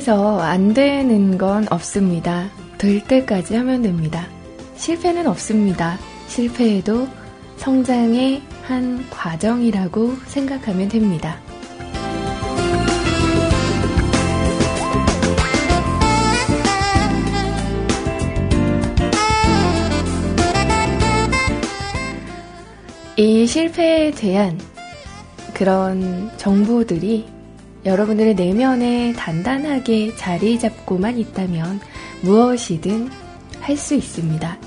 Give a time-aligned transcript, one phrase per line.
[0.00, 2.48] 인생에서 안 되는 건 없습니다.
[2.78, 4.26] 될 때까지 하면 됩니다.
[4.76, 5.98] 실패는 없습니다.
[6.26, 7.06] 실패해도
[7.56, 11.38] 성장의 한 과정이라고 생각하면 됩니다.
[23.16, 24.58] 이 실패에 대한
[25.52, 27.39] 그런 정보들이
[27.84, 31.80] 여러분들의 내면에 단단하게 자리 잡고만 있다면
[32.22, 33.08] 무엇이든
[33.60, 34.58] 할 수 있습니다.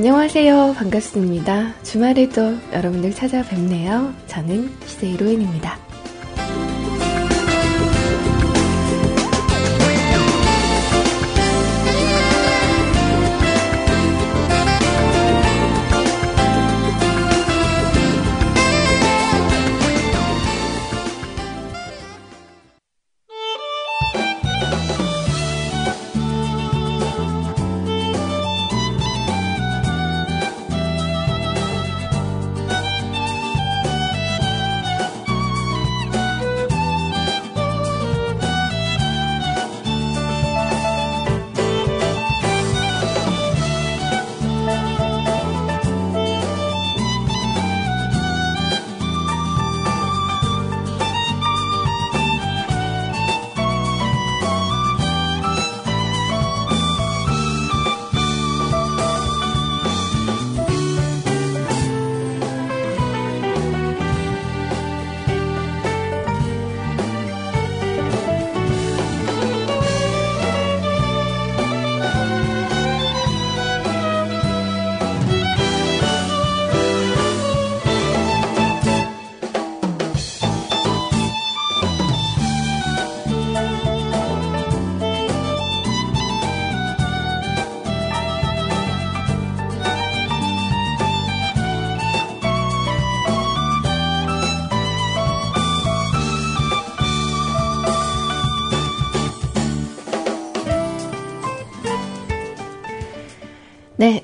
[0.00, 0.76] 안녕하세요.
[0.78, 1.74] 반갑습니다.
[1.82, 4.14] 주말에도 여러분들 찾아뵙네요.
[4.28, 5.89] 저는 시세 이로엔입니다.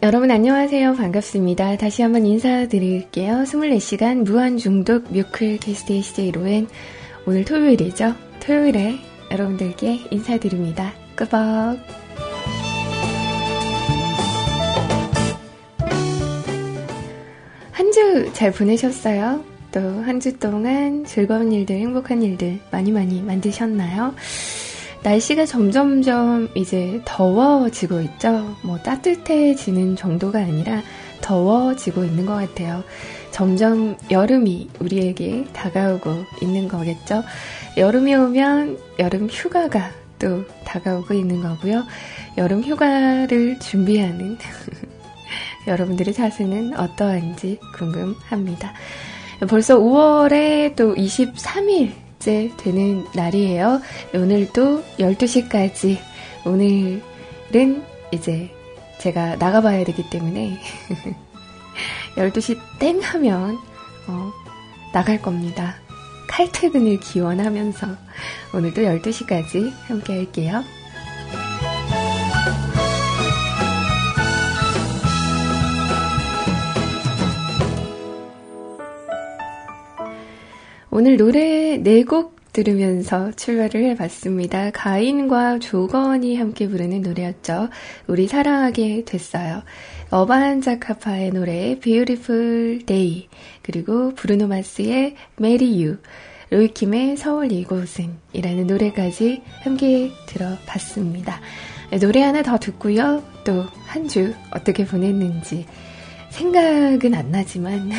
[0.07, 0.95] 여러분 안녕하세요.
[0.95, 1.79] 반갑습니다.
[1.79, 3.43] 다시 한번 인사드릴게요.
[3.43, 6.69] 24시간 무한중독 뮤클 게스트의 CJ로엔
[7.27, 8.15] 오늘 토요일이죠.
[8.39, 9.01] 토요일에
[9.33, 10.93] 여러분들께 인사드립니다.
[11.17, 11.81] 끄벅.
[17.73, 19.43] 한 주 잘 보내셨어요?
[19.73, 24.15] 또 한 주 동안 즐거운 일들, 행복한 일들 많이 많이 만드셨나요?
[25.03, 28.57] 날씨가 점점점 이제 더워지고 있죠.
[28.63, 30.83] 뭐 따뜻해지는 정도가 아니라
[31.21, 32.83] 더워지고 있는 것 같아요.
[33.31, 37.23] 점점 여름이 우리에게 다가오고 있는 거겠죠.
[37.77, 41.85] 여름이 오면 여름 휴가가 또 다가오고 있는 거고요.
[42.39, 44.39] 여름 휴가를 준비하는
[45.67, 48.73] 여러분들의 자세는 어떠한지 궁금합니다.
[49.49, 53.81] 벌써 5월에 또 23일 번째 되는 날이에요.
[54.15, 55.99] 오늘도 12시까지,
[56.45, 57.83] 오늘은
[58.13, 58.51] 이제
[58.99, 60.59] 제가 나가봐야 되기 때문에
[62.17, 63.59] 12시 땡 하면,
[64.09, 64.33] 어,
[64.93, 65.77] 나갈 겁니다.
[66.29, 67.87] 칼퇴근을 기원하면서
[68.55, 70.65] 오늘도 12시까지 함께 할게요.
[80.99, 84.71] 오늘 노래 네 곡 들으면서 출발을 해봤습니다.
[84.71, 87.69] 가인과 조건이 함께 부르는 노래였죠.
[88.07, 89.63] 우리 사랑하게 됐어요.
[90.09, 93.29] 어반 자카파의 노래 Beautiful Day
[93.61, 95.99] 그리고 브루노 마스의 Marry You
[96.49, 101.43] 로이킴의 서울 이곳은 이라는 노래까지 함께 들어봤습니다.
[102.01, 103.23] 노래 하나 더 듣고요.
[103.45, 105.67] 또 한 주 어떻게 보냈는지
[106.31, 107.91] 생각은 안 나지만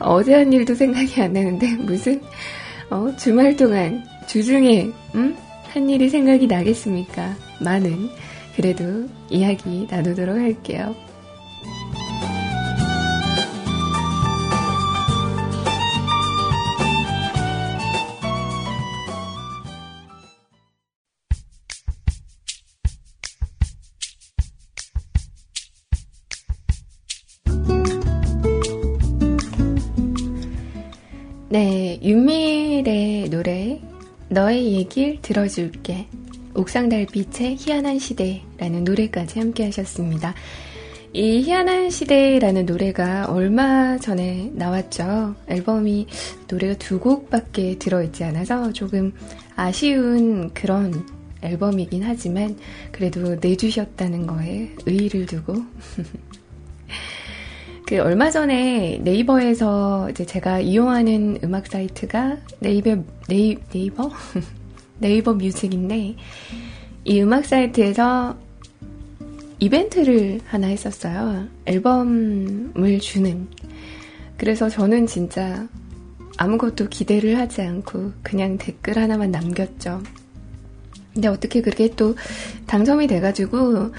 [0.00, 2.20] 어제 한 일도 생각이 안 나는데 무슨
[2.90, 5.36] 어, 주말 동안 주중에 음?
[5.68, 7.34] 한 일이 생각이 나겠습니까?
[7.60, 8.08] 많은
[8.56, 10.94] 그래도 이야기 나누도록 할게요.
[34.38, 36.06] 너의 얘길 들어줄게
[36.54, 40.32] 옥상 달빛의 희한한 시대라는 노래까지 함께 하셨습니다.
[41.12, 45.34] 이 희한한 시대라는 노래가 얼마 전에 나왔죠.
[45.48, 46.06] 앨범이
[46.48, 49.12] 노래가 두 곡밖에 들어있지 않아서 조금
[49.56, 51.04] 아쉬운 그런
[51.42, 52.56] 앨범이긴 하지만
[52.92, 55.54] 그래도 내주셨다는 거에 의의를 두고
[57.88, 62.98] 그 얼마 전에 네이버에서 이제 제가 이용하는 음악 사이트가 네이버
[63.28, 64.10] 네이, 네이버
[65.00, 66.14] 네이버 뮤직인데
[67.06, 68.36] 이 음악 사이트에서
[69.58, 71.46] 이벤트를 하나 했었어요.
[71.64, 73.48] 앨범을 주는.
[74.36, 75.66] 그래서 저는 진짜
[76.36, 80.02] 아무것도 기대를 하지 않고 그냥 댓글 하나만 남겼죠.
[81.18, 82.14] 근데 어떻게 그렇게 또
[82.68, 83.90] 당첨이 돼가지고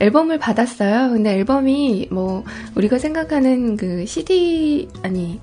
[0.00, 1.10] 앨범을 받았어요.
[1.10, 2.42] 근데 앨범이 뭐
[2.74, 5.40] 우리가 생각하는 그 CD 아니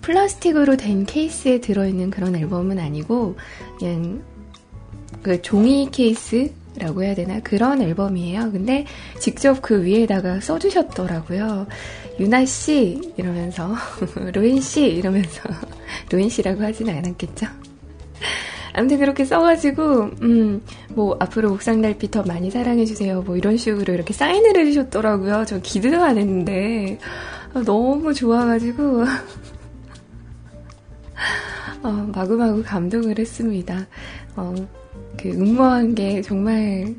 [0.00, 3.36] 플라스틱으로 된 케이스에 들어있는 그런 앨범은 아니고
[3.78, 4.24] 그냥
[5.22, 8.50] 그 종이 케이스 라고 해야 되나 그런 앨범이에요.
[8.50, 8.86] 근데
[9.20, 11.68] 직접 그 위에다가 써주셨더라고요.
[12.18, 13.72] 유나 씨 이러면서
[14.34, 15.42] 로인 씨 이러면서
[16.10, 17.46] 로인 씨라고 하진 않았겠죠.
[18.78, 20.62] 아무튼 그렇게 써가지고, 음,
[20.94, 23.22] 뭐, 앞으로 옥상 달빛 더 많이 사랑해주세요.
[23.22, 25.46] 뭐, 이런 식으로 이렇게 사인을 해주셨더라고요.
[25.46, 27.00] 저 기대도 안 했는데,
[27.54, 29.02] 아, 너무 좋아가지고,
[31.82, 33.88] 어, 마구마구 감동을 했습니다.
[34.36, 34.54] 어,
[35.20, 36.94] 그, 응모한 게 정말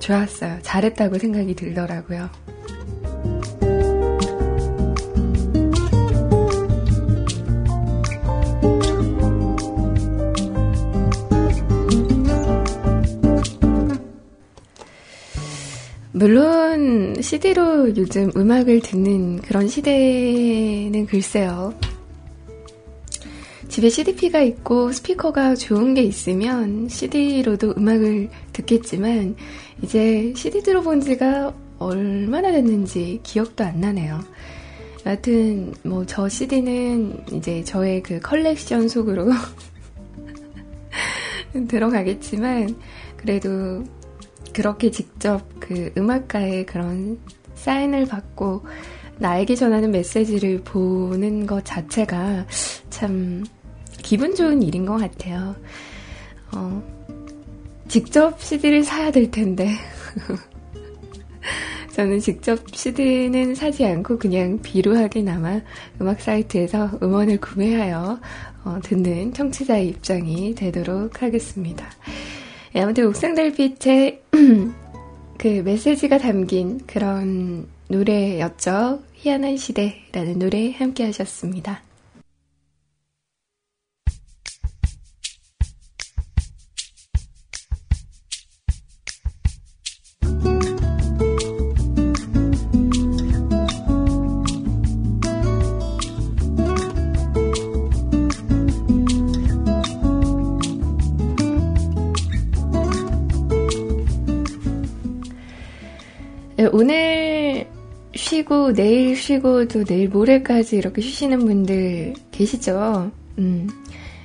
[0.00, 0.58] 좋았어요.
[0.62, 2.28] 잘했다고 생각이 들더라고요.
[16.16, 21.74] 물론 CD로 요즘 음악을 듣는 그런 시대는 글쎄요.
[23.66, 29.34] 집에 CDP가 있고 스피커가 좋은 게 있으면 CD로도 음악을 듣겠지만
[29.82, 34.20] 이제 CD 들어본 지가 얼마나 됐는지 기억도 안 나네요.
[35.04, 39.32] 여하튼 뭐 저 CD는 이제 저의 그 컬렉션 속으로
[41.66, 42.76] 들어가겠지만
[43.16, 43.82] 그래도
[44.54, 47.18] 그렇게 직접 그 음악가의 그런
[47.54, 48.64] 사인을 받고
[49.18, 52.46] 나에게 전하는 메시지를 보는 것 자체가
[52.90, 53.44] 참
[54.02, 55.54] 기분 좋은 일인 것 같아요.
[56.52, 56.82] 어,
[57.88, 59.68] 직접 CD를 사야 될 텐데.
[61.92, 65.60] 저는 직접 CD는 사지 않고 그냥 비루하게나마
[66.00, 68.18] 음악 사이트에서 음원을 구매하여
[68.64, 71.86] 어, 듣는 청취자의 입장이 되도록 하겠습니다.
[72.74, 74.22] 예, 아무튼 옥상달빛의
[75.38, 79.00] 그 메시지가 담긴 그런 노래였죠.
[79.14, 81.82] 희한한 시대라는 노래 함께 하셨습니다.
[106.76, 107.68] 오늘
[108.16, 113.12] 쉬고 내일 쉬고 또 내일 모레까지 이렇게 쉬시는 분들 계시죠?
[113.38, 113.68] 음,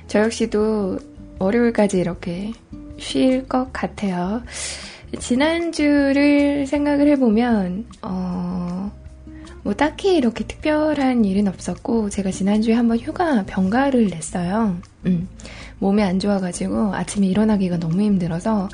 [0.08, 0.98] 저 역시도
[1.38, 2.52] 월요일까지 이렇게
[2.98, 4.42] 쉴 것 같아요.
[5.16, 8.90] 지난주를 생각을 해보면, 어,
[9.62, 14.76] 뭐 딱히 이렇게 특별한 일은 없었고, 제가 지난주에 한번 휴가 병가를 냈어요.
[15.06, 15.28] 음,
[15.78, 18.68] 몸이 안 좋아가지고 아침에 일어나기가 너무 힘들어서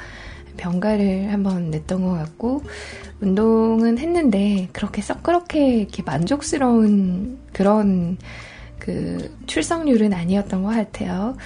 [0.57, 2.63] 병가를 한번 냈던 것 같고,
[3.21, 8.19] 운동은 했는데 그렇게 썩 그렇게 이렇게 만족스러운 그런
[8.79, 11.37] 그 출석률은 아니었던 것 같아요.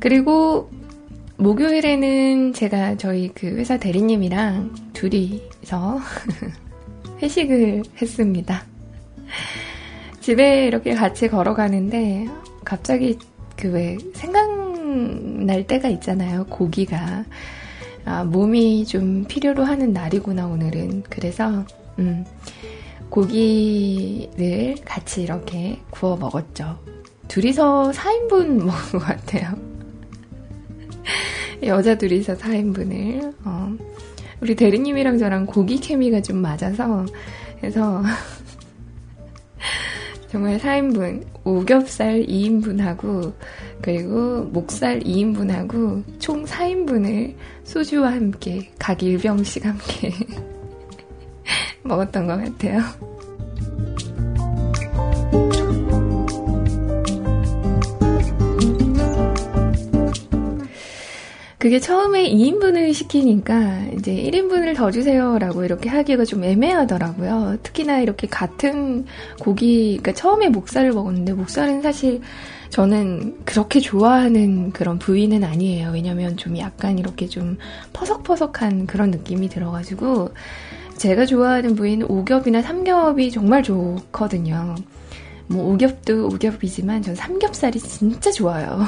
[0.00, 0.70] 그리고
[1.36, 6.00] 목요일에는 제가 저희 그 회사 대리님이랑 둘이서
[7.22, 8.64] 회식을 했습니다.
[10.20, 12.28] 집에 이렇게 같이 걸어가는데
[12.64, 13.18] 갑자기
[13.56, 16.44] 그 왜 생각날 때가 있잖아요.
[16.46, 17.24] 고기가.
[18.04, 21.04] 아, 몸이 좀 필요로 하는 날이구나, 오늘은.
[21.08, 21.64] 그래서,
[21.98, 22.24] 음,
[23.08, 26.78] 고기를 같이 이렇게 구워 먹었죠.
[27.28, 29.54] 둘이서 4인분 먹은 것 같아요.
[31.64, 33.34] 여자 둘이서 4인분을.
[33.44, 33.72] 어.
[34.40, 37.06] 우리 대리님이랑 저랑 고기 케미가 좀 맞아서,
[37.58, 38.02] 그래서,
[40.34, 43.32] 정말 4인분, 오겹살 2인분하고,
[43.80, 50.10] 그리고 목살 2인분하고, 총 4인분을 소주와 함께, 각 1병씩 함께
[51.84, 52.80] 먹었던 것 같아요.
[61.64, 67.56] 그게 처음에 2인분을 시키니까 이제 1인분을 더 주세요라고 이렇게 하기가 좀 애매하더라고요.
[67.62, 69.06] 특히나 이렇게 같은
[69.40, 72.20] 고기, 그러니까 처음에 목살을 먹었는데 목살은 사실
[72.68, 75.92] 저는 그렇게 좋아하는 그런 부위는 아니에요.
[75.94, 77.56] 왜냐면 좀 약간 이렇게 좀
[77.94, 80.34] 퍼석퍼석한 그런 느낌이 들어가지고
[80.98, 84.74] 제가 좋아하는 부위는 오겹이나 삼겹이 정말 좋거든요.
[85.46, 88.84] 뭐 오겹도 오겹이지만 전 삼겹살이 진짜 좋아요.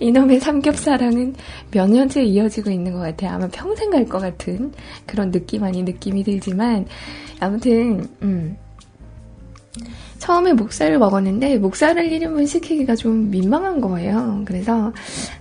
[0.00, 1.34] 이놈의 삼겹사랑은
[1.70, 3.32] 몇 년째 이어지고 있는 것 같아요.
[3.32, 4.72] 아마 평생 갈 것 같은
[5.06, 6.86] 그런 느낌 아닌 느낌이 들지만
[7.38, 8.56] 아무튼 음.
[10.18, 14.42] 처음에 목살을 먹었는데 목살을 1인분 시키기가 좀 민망한 거예요.
[14.44, 14.92] 그래서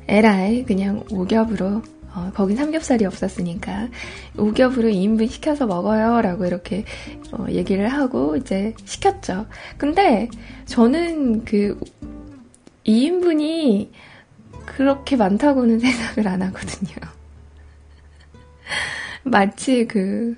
[0.07, 1.81] 에라이 그냥 오겹으로
[2.15, 3.89] 어, 거긴 삼겹살이 없었으니까
[4.37, 6.85] 오겹으로 2인분 시켜서 먹어요 라고 이렇게
[7.31, 9.45] 어, 얘기를 하고 이제 시켰죠.
[9.77, 10.29] 근데
[10.65, 11.77] 저는 그
[12.85, 13.89] 2인분이
[14.75, 16.95] 그렇게 많다고는 생각을 안 하거든요.
[19.23, 20.37] 마치 그,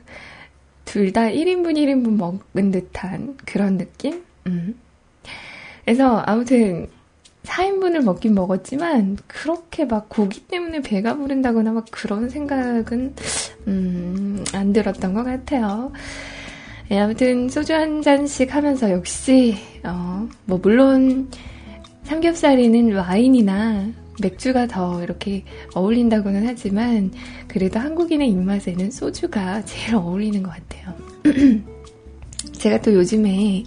[0.85, 4.23] 둘 다 1인분 1인분 먹은 듯한 그런 느낌?
[4.47, 4.75] 음.
[5.85, 6.87] 그래서 아무튼
[7.43, 13.15] 4인분을 먹긴 먹었지만 그렇게 막 고기 때문에 배가 부른다거나 막 그런 생각은
[13.67, 15.91] 음, 안 들었던 것 같아요.
[16.89, 21.29] 네, 아무튼 소주 한 잔씩 하면서 역시 어, 뭐 물론
[22.03, 27.11] 삼겹살에는 와인이나 맥주가 더 이렇게 어울린다고는 하지만
[27.47, 30.95] 그래도 한국인의 입맛에는 소주가 제일 어울리는 것 같아요.
[32.53, 33.63] 제가 또 요즘에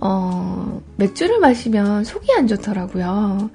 [0.00, 3.50] 어, 맥주를 마시면 속이 안 좋더라고요.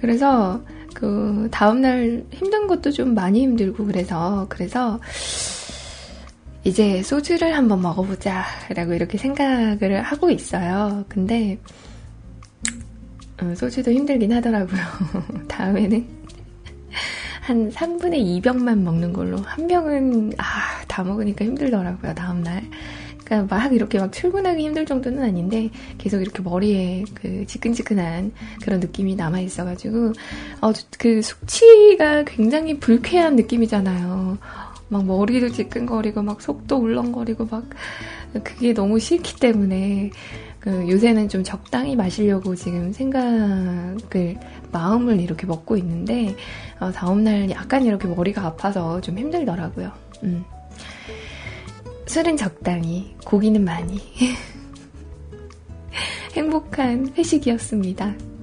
[0.00, 0.60] 그래서
[0.94, 5.00] 그 다음날 힘든 것도 좀 많이 힘들고 그래서 그래서
[6.64, 8.44] 이제 소주를 한번 먹어보자
[8.74, 11.04] 라고 이렇게 생각을 하고 있어요.
[11.08, 11.85] 근데 어,
[13.54, 14.80] 소주도 힘들긴 하더라고요.
[15.48, 16.06] 다음에는
[17.42, 22.14] 한 3분의 2병만 먹는 걸로 한 병은 아, 다 먹으니까 힘들더라고요.
[22.14, 22.62] 다음 날.
[23.24, 29.16] 그러니까 막 이렇게 막 출근하기 힘들 정도는 아닌데 계속 이렇게 머리에 그 지끈지끈한 그런 느낌이
[29.16, 30.12] 남아 있어가지고
[30.60, 34.38] 어, 그 숙취가 굉장히 불쾌한 느낌이잖아요.
[34.88, 37.64] 막 머리도 지끈거리고 막 속도 울렁거리고 막
[38.44, 40.10] 그게 너무 싫기 때문에
[40.66, 44.36] 그 요새는 좀 적당히 마시려고 지금 생각을
[44.72, 46.34] 마음을 이렇게 먹고 있는데
[46.80, 49.92] 어, 다음날 약간 이렇게 머리가 아파서 좀 힘들더라고요.
[50.24, 50.44] 음.
[52.06, 54.00] 술은 적당히, 고기는 많이.
[56.34, 58.35] 행복한 회식이었습니다.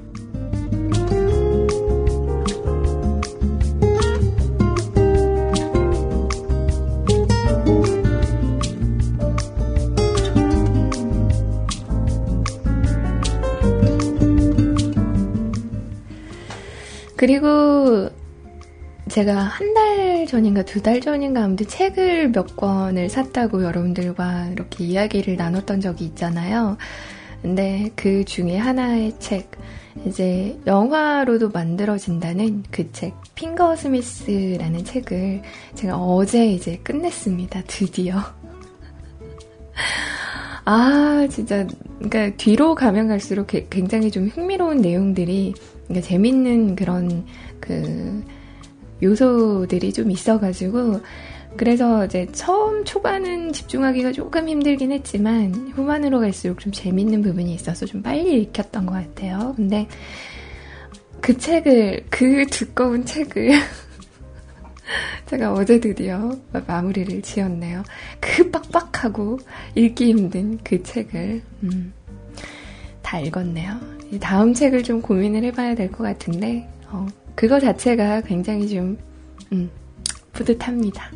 [17.23, 18.09] 그리고
[19.07, 25.37] 제가 한 달 전인가 두 달 전인가 아무튼 책을 몇 권을 샀다고 여러분들과 이렇게 이야기를
[25.37, 26.75] 나눴던 적이 있잖아요.
[27.41, 29.51] 근데 그 중에 하나의 책,
[30.05, 35.43] 이제 영화로도 만들어진다는 그 책, 핑거 스미스라는 책을
[35.75, 37.63] 제가 어제 이제 끝냈습니다.
[37.67, 38.17] 드디어.
[40.65, 41.65] 아, 진짜,
[41.99, 45.53] 그러니까 뒤로 가면 갈수록 굉장히 좀 흥미로운 내용들이
[45.87, 47.25] 그러니까 재밌는 그런
[47.59, 48.23] 그
[49.01, 51.01] 요소들이 좀 있어가지고
[51.55, 58.01] 그래서 이제 처음 초반은 집중하기가 조금 힘들긴 했지만 후반으로 갈수록 좀 재밌는 부분이 있어서 좀
[58.01, 59.53] 빨리 읽혔던 것 같아요.
[59.55, 59.87] 근데
[61.21, 63.51] 그 책을 그 두꺼운 책을
[65.27, 66.31] 제가 어제 드디어
[66.67, 67.83] 마무리를 지었네요.
[68.19, 69.39] 그 빡빡하고
[69.75, 71.93] 읽기 힘든 그 책을 음,
[73.01, 74.02] 다 읽었네요.
[74.19, 77.05] 다음 책을 좀 고민을 해봐야 될 것 같은데, 어,
[77.35, 78.97] 그거 자체가 굉장히 좀,
[79.51, 79.69] 음,
[80.33, 81.11] 뿌듯합니다.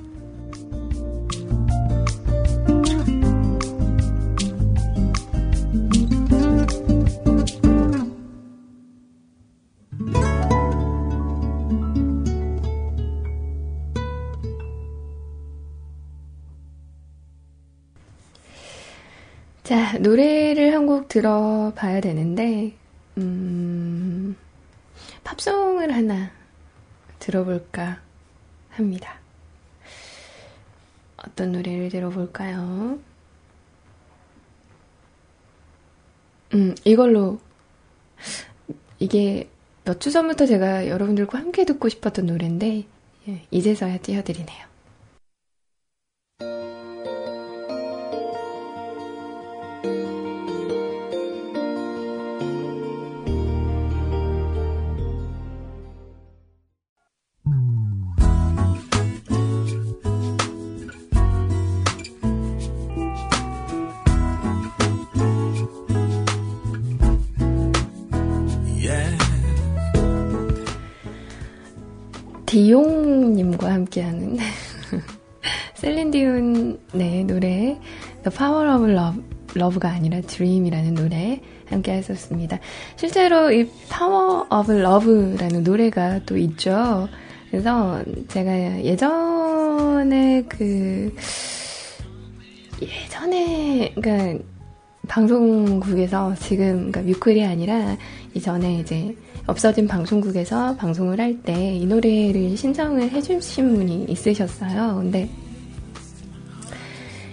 [19.64, 22.72] 자, 노래를 한 곡 들어봐야 되는데,
[23.18, 24.36] 음,
[25.24, 26.32] 팝송을 하나
[27.20, 28.02] 들어볼까
[28.70, 29.20] 합니다.
[31.18, 33.00] 어떤 노래를 들어볼까요?
[36.54, 37.40] 음, 이걸로,
[39.00, 39.50] 이게
[39.86, 42.86] 몇 주 전부터 제가 여러분들과 함께 듣고 싶었던 노래인데,
[43.30, 44.68] 예, 이제서야 띄워드리네요.
[72.58, 74.38] 디용님과 함께하는
[75.76, 77.78] 셀린디온의 노래
[78.24, 79.24] The Power of Love,
[79.56, 81.40] Love가 아니라 Dream이라는 노래
[81.70, 82.58] 함께 했었습니다.
[82.96, 87.08] 실제로 이 Power of Love라는 노래가 또 있죠.
[87.52, 91.16] 그래서 제가 예전에 그
[92.82, 94.44] 예전에 그러니까
[95.08, 97.98] 방송국에서 지금 그러니까 뮤클이 아니라
[98.34, 99.16] 이전에 이제
[99.48, 104.98] 없어진 방송국에서 방송을 할 때 이 노래를 신청을 해주신 분이 있으셨어요.
[104.98, 105.30] 근데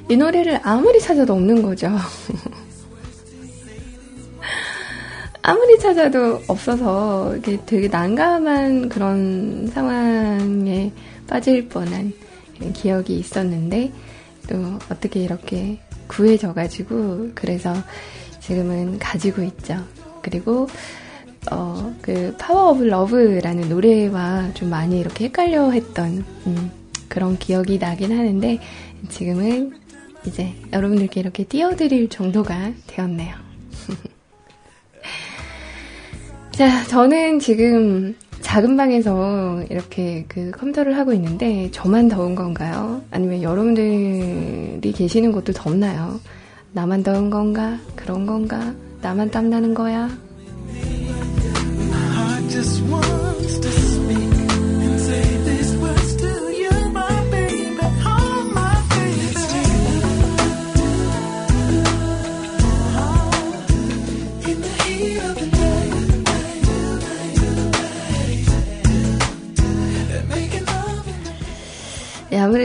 [0.09, 1.89] 이 노래를 아무리 찾아도 없는 거죠.
[5.43, 7.35] 아무리 찾아도 없어서
[7.67, 10.91] 되게 난감한 그런 상황에
[11.27, 12.13] 빠질 뻔한
[12.73, 13.93] 기억이 있었는데
[14.49, 14.57] 또
[14.91, 17.75] 어떻게 이렇게 구해져가지고 그래서
[18.41, 19.77] 지금은 가지고 있죠.
[20.23, 20.67] 그리고
[21.51, 26.71] 어, 그 Power of Love라는 노래와 좀 많이 이렇게 헷갈려 했던 음,
[27.09, 28.59] 그런 기억이 나긴 하는데
[29.09, 29.75] 지금은
[30.27, 33.35] 이제 여러분들께 이렇게 띄워드릴 정도가 되었네요.
[36.53, 43.03] 자, 저는 지금 작은 방에서 이렇게 그 컴퓨터를 하고 있는데 저만 더운 건가요?
[43.11, 46.21] 아니면 여러분들이 계시는 곳도 덥나요?
[46.73, 47.79] 나만 더운 건가?
[47.97, 48.73] 그런 건가?
[49.03, 50.11] 나만 땀나는 거야?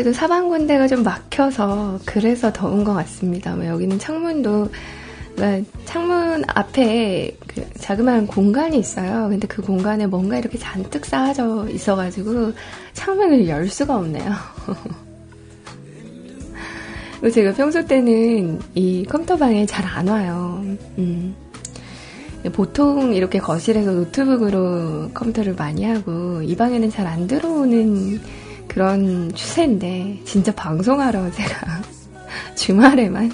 [0.09, 3.55] 아무래도 사방 군데가 좀 막혀서 그래서 더운 것 같습니다.
[3.55, 4.69] 뭐 여기는 창문도
[5.35, 9.27] 그러니까 창문 앞에 그 자그마한 공간이 있어요.
[9.29, 12.53] 근데 그 공간에 뭔가 이렇게 잔뜩 쌓아져 있어가지고
[12.93, 14.33] 창문을 열 수가 없네요.
[17.33, 20.63] 제가 평소 때는 이 컴퓨터방에 잘 안 와요.
[20.97, 21.35] 음.
[22.53, 28.19] 보통 이렇게 거실에서 노트북으로 컴퓨터를 많이 하고 이 방에는 잘 안 들어오는
[28.69, 31.81] 그런 추세인데 진짜 방송하러 제가
[32.55, 33.29] 주말에만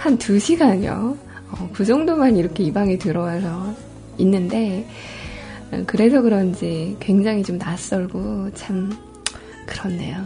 [0.00, 1.16] 한 2시간요.
[1.52, 3.74] 어, 그 정도만 이렇게 이 방에 들어와서
[4.16, 4.88] 있는데,
[5.70, 8.90] 어, 그래서 그런지 굉장히 좀 낯설고 참
[9.66, 10.24] 그렇네요.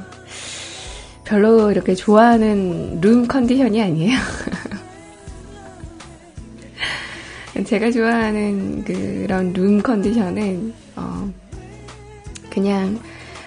[1.24, 4.16] 별로 이렇게 좋아하는 룸 컨디션이 아니에요.
[7.66, 11.32] 제가 좋아하는 그런 룸 컨디션은, 어,
[12.48, 13.00] 그냥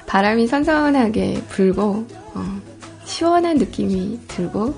[0.07, 2.61] 바람이 선선하게 불고, 어,
[3.05, 4.75] 시원한 느낌이 들고,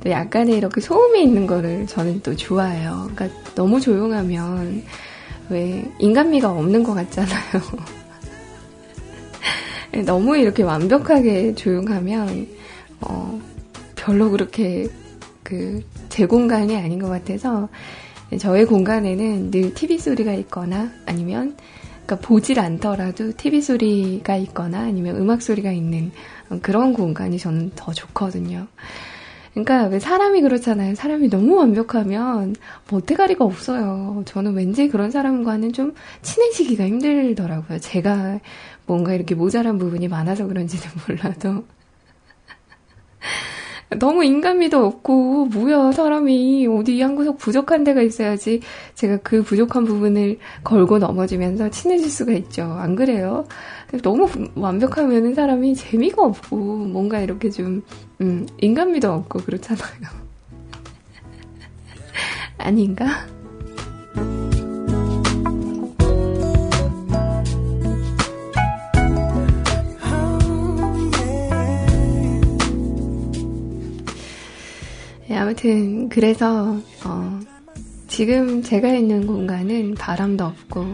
[0.00, 3.08] 또 약간의 이렇게 소음이 있는 거를 저는 또 좋아해요.
[3.14, 4.82] 그러니까 너무 조용하면
[5.48, 7.62] 왜 인간미가 없는 것 같잖아요.
[10.04, 12.48] 너무 이렇게 완벽하게 조용하면
[13.00, 13.40] 어,
[13.94, 14.88] 별로 그렇게
[15.42, 15.80] 그
[16.12, 17.70] 제 공간이 아닌 것 같아서
[18.38, 21.56] 저의 공간에는 늘 TV 소리가 있거나 아니면
[22.04, 26.12] 그러니까 보질 않더라도 TV 소리가 있거나 아니면 음악 소리가 있는
[26.60, 28.66] 그런 공간이 저는 더 좋거든요.
[29.54, 30.94] 그러니까 왜 사람이 그렇잖아요.
[30.94, 32.56] 사람이 너무 완벽하면
[32.90, 34.22] 못대가리가 없어요.
[34.24, 37.78] 저는 왠지 그런 사람과는 좀 친해지기가 힘들더라고요.
[37.78, 38.40] 제가
[38.86, 41.64] 뭔가 이렇게 모자란 부분이 많아서 그런지는 몰라도.
[43.98, 48.60] 너무 인간미도 없고, 뭐야, 사람이 어디 한 구석 부족한 데가 있어야지
[48.94, 52.62] 제가 그 부족한 부분을 걸고 넘어지면서 친해질 수가 있죠.
[52.62, 53.46] 안 그래요?
[54.02, 57.82] 너무 완벽하면 사람이 재미가 없고, 뭔가 이렇게 좀,
[58.20, 60.22] 음, 인간미도 없고, 그렇잖아요.
[62.58, 63.26] 아닌가?
[75.42, 77.40] 아무튼 그래서 어,
[78.06, 80.86] 지금 제가 있는 공간은 바람도 없고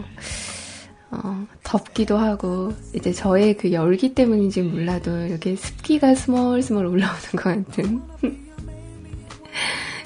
[1.10, 8.00] 어, 덥기도 하고 이제 저의 그 열기 때문인지 몰라도 이렇게 습기가 스멀스멀 올라오는 것 같은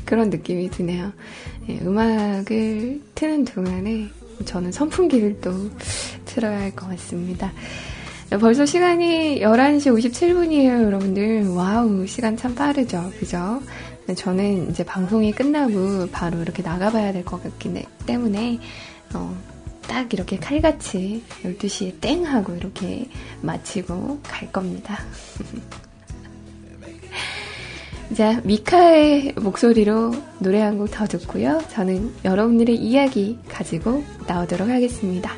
[0.05, 1.12] 그런 느낌이 드네요.
[1.68, 4.09] 네, 음악을 트는 동안에
[4.44, 5.52] 저는 선풍기를 또
[6.24, 7.52] 틀어야 할 것 같습니다.
[8.40, 11.48] 벌써 시간이 11시 57분이에요, 여러분들.
[11.50, 13.12] wow, 시간 참 빠르죠.
[13.20, 13.61] 그죠?
[14.16, 17.72] 저는 이제 방송이 끝나고 바로 이렇게 나가봐야 될 것 같기
[18.06, 18.58] 때문에,
[19.14, 19.34] 어,
[19.86, 23.08] 딱 이렇게 칼같이 12시에 땡 하고 이렇게
[23.42, 24.98] 마치고 갈 겁니다.
[28.16, 31.62] 자, 미카의 목소리로 노래 한 곡 더 듣고요.
[31.70, 35.32] 저는 여러분들의 이야기 가지고 나오도록 하겠습니다.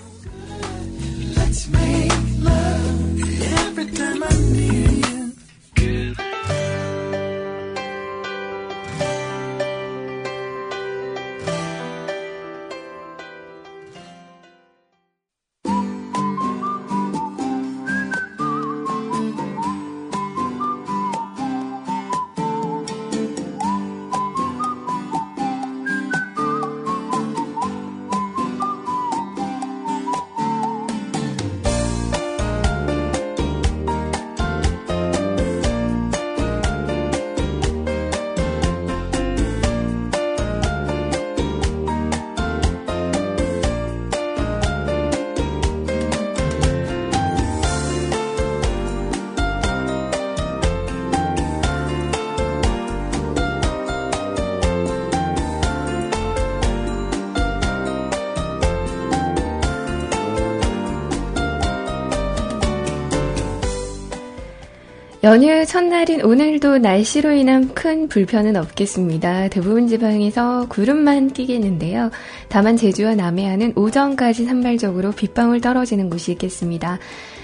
[65.35, 69.49] 연휴 첫날인 오늘도 날씨로 인한 큰 불편은 없겠습니다.
[69.49, 72.13] 대부분 지방에서 구름만 끼겠는데요.
[72.49, 77.01] 다만 제주와 남해안은 오전까지 산발적으로 빗방울 떨어지는 곳이 있겠습니다.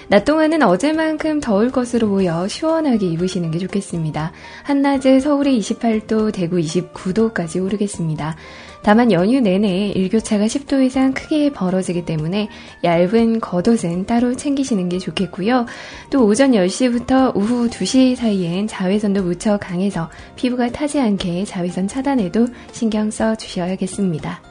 [0.07, 4.31] 낮 동안은 어제만큼 더울 것으로 보여 시원하게 입으시는 게 좋겠습니다.
[4.63, 8.37] 한낮에 서울에 28도, 대구 29도까지 오르겠습니다.
[8.83, 12.49] 다만 연휴 내내 일교차가 10도 이상 크게 벌어지기 때문에
[12.83, 15.65] 얇은 겉옷은 따로 챙기시는 게 좋겠고요.
[16.09, 23.11] 또 오전 10시부터 오후 2시 사이엔 자외선도 무척 강해서 피부가 타지 않게 자외선 차단에도 신경
[23.11, 24.41] 써 주셔야겠습니다.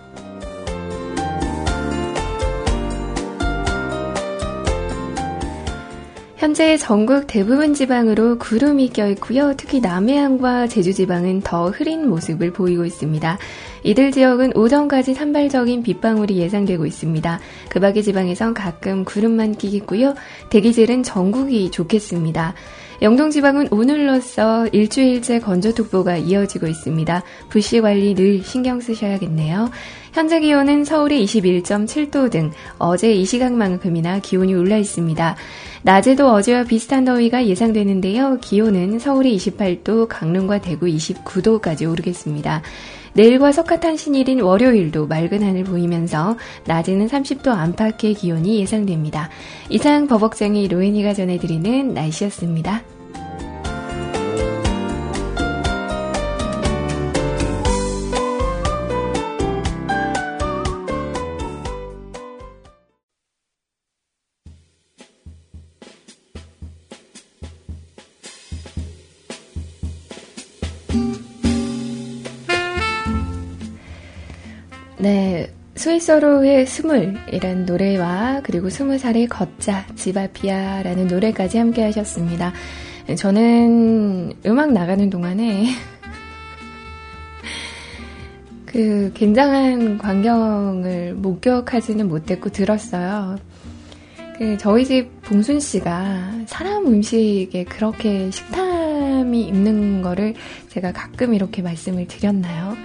[6.40, 9.56] 현재 전국 대부분 지방으로 구름이 껴있고요.
[9.58, 13.36] 특히 남해안과 제주 지방은 더 흐린 모습을 보이고 있습니다.
[13.82, 17.40] 이들 지역은 오전까지 산발적인 빗방울이 예상되고 있습니다.
[17.68, 20.14] 그 밖의 지방에선 가끔 구름만 끼겠고요.
[20.50, 22.54] 대기질은 전국이 좋겠습니다.
[23.02, 27.22] 영동 지방은 오늘로써 일주일째 건조특보가 이어지고 있습니다.
[27.48, 29.70] 불씨 관리 늘 신경 쓰셔야겠네요.
[30.12, 35.34] 현재 기온은 서울이 21.7도 등 어제 이 시각만큼이나 기온이 올라 있습니다.
[35.82, 38.36] 낮에도 어제와 비슷한 더위가 예상되는데요.
[38.42, 42.60] 기온은 서울이 28도, 강릉과 대구 29도까지 오르겠습니다.
[43.14, 49.30] 내일과 석가탄신일인 월요일도 맑은 하늘 보이면서 낮에는 30도 안팎의 기온이 예상됩니다.
[49.68, 52.82] 이상 버벅쟁이 로엔이가 전해드리는 날씨였습니다.
[75.00, 82.52] 네, 스위스어로의 스물이란 노래와 그리고 스무 살의 걷자 지바피아라는 노래까지 함께 하셨습니다.
[83.16, 85.68] 저는 음악 나가는 동안에
[88.66, 93.38] 그 굉장한 광경을 목격하지는 못했고 들었어요.
[94.36, 100.34] 그 저희 집 봉순 씨가 사람 음식에 그렇게 식탐이 있는 거를
[100.68, 102.76] 제가 가끔 이렇게 말씀을 드렸나요?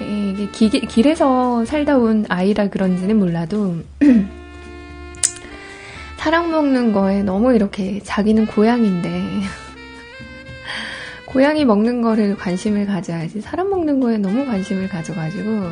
[0.00, 3.76] 예, 이게 기, 길에서 살다 온 아이라 그런지는 몰라도
[6.16, 9.08] 사람 먹는 거에 너무 이렇게 자기는 고양인데
[11.26, 15.70] 고양이 먹는 거를 관심을 가져야지 사람 먹는 거에 너무 관심을 가져가지고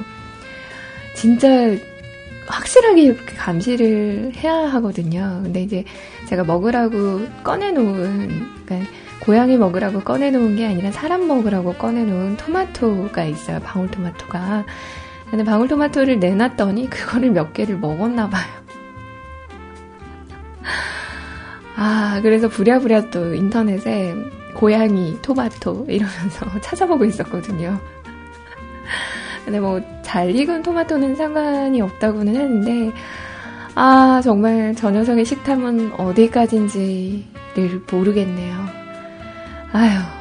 [1.14, 1.48] 진짜
[2.46, 5.40] 확실하게 이렇게 감시를 해야 하거든요.
[5.42, 5.84] 근데 이제
[6.28, 13.60] 제가 먹으라고 꺼내놓은 그러니까 고양이 먹으라고 꺼내놓은 게 아니라 사람 먹으라고 꺼내놓은 토마토가 있어요.
[13.60, 14.64] 방울토마토가.
[15.30, 18.44] 근데 방울토마토를 내놨더니 그거를 몇 개를 먹었나 봐요.
[21.76, 24.14] 아, 그래서 부랴부랴 또 인터넷에
[24.54, 27.78] 고양이 토마토 이러면서 찾아보고 있었거든요.
[29.44, 32.92] 근데 뭐, 잘 익은 토마토는 상관이 없다고는 했는데,
[33.74, 37.24] 아, 정말 저 녀석의 식탐은 어디까지인지를
[37.90, 38.75] 모르겠네요.
[39.76, 40.16] 아휴.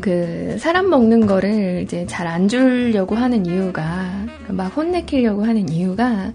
[0.00, 4.08] 그 사람 먹는 거를 이제 잘 안 주려고 하는 이유가
[4.48, 6.32] 막 혼내키려고 하는 이유가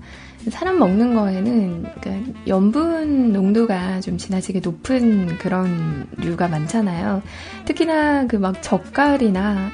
[0.49, 7.21] 사람 먹는 거에는 그러니까 염분 농도가 좀 지나치게 높은 그런 류가 많잖아요.
[7.65, 9.69] 특히나 그 막 젓갈이나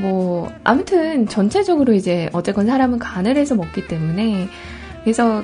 [0.00, 4.48] 뭐 아무튼 전체적으로 이제 어쨌건 사람은 간을 해서 먹기 때문에
[5.02, 5.42] 그래서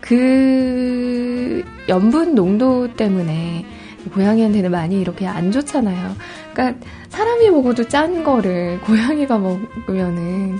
[0.00, 3.64] 그 염분 농도 때문에
[4.12, 6.14] 고양이한테는 많이 이렇게 안 좋잖아요.
[6.52, 10.58] 그러니까 사람이 먹어도 짠 거를 고양이가 먹으면은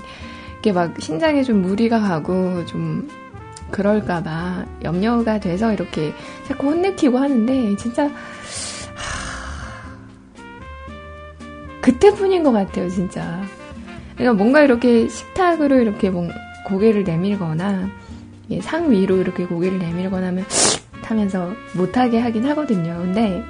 [0.59, 3.09] 이게 막 신장에 좀 무리가 가고 좀
[3.71, 6.13] 그럴까봐 염려가 돼서 이렇게
[6.47, 8.11] 자꾸 혼내키고 하는데 진짜 하...
[11.81, 13.41] 그때뿐인 것 같아요, 진짜.
[14.15, 16.11] 그러니까 뭔가 이렇게 식탁으로 이렇게
[16.65, 17.89] 고개를 내밀거나
[18.61, 20.45] 상 위로 이렇게 고개를 내밀거나 하면
[21.03, 22.97] 하면서 못하게 하긴 하거든요.
[22.97, 23.43] 근데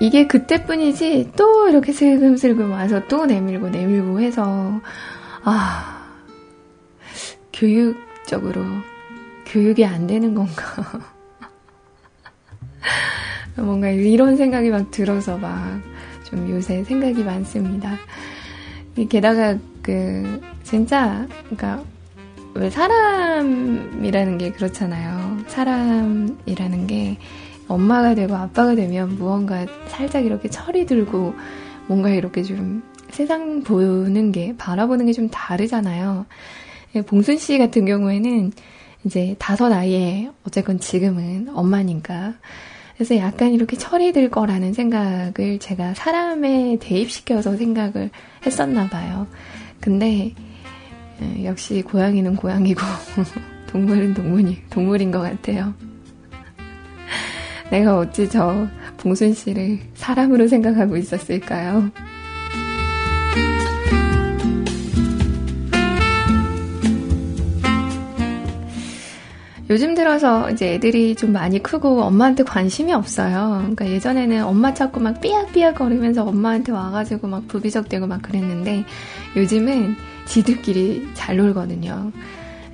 [0.00, 4.80] 이게 그때뿐이지 또 이렇게 슬금슬금 와서 또 내밀고 내밀고 해서
[5.42, 6.06] 아
[7.52, 8.62] 교육적으로
[9.46, 11.00] 교육이 안 되는 건가
[13.56, 17.96] 뭔가 이런 생각이 막 들어서 막 좀 요새 생각이 많습니다.
[19.08, 21.82] 게다가 그 진짜 그러니까
[22.54, 25.38] 왜 사람이라는 게 그렇잖아요.
[25.46, 27.18] 사람이라는 게
[27.68, 31.34] 엄마가 되고 아빠가 되면 무언가 살짝 이렇게 철이 들고
[31.88, 36.26] 뭔가 이렇게 좀 세상 보는 게 바라보는 게 좀 다르잖아요.
[36.94, 38.52] 예, 봉순 씨 같은 경우에는
[39.04, 42.34] 이제 다섯 아이에 어쨌건 지금은 엄마니까
[42.96, 48.10] 그래서 약간 이렇게 철이 들 거라는 생각을 제가 사람에 대입시켜서 생각을
[48.44, 49.26] 했었나 봐요.
[49.80, 50.32] 근데
[51.22, 52.80] 예, 역시 고양이는 고양이고
[53.68, 55.74] 동물은 동물이 동물인 것 같아요.
[57.70, 58.66] 내가 어찌 저
[58.98, 61.90] 봉순 씨를 사람으로 생각하고 있었을까요?
[69.68, 73.56] 요즘 들어서 이제 애들이 좀 많이 크고 엄마한테 관심이 없어요.
[73.58, 78.84] 그러니까 예전에는 엄마 찾고 막 삐약삐약 거리면서 엄마한테 와가지고 막 부비적대고 막 그랬는데
[79.36, 82.12] 요즘은 지들끼리 잘 놀거든요.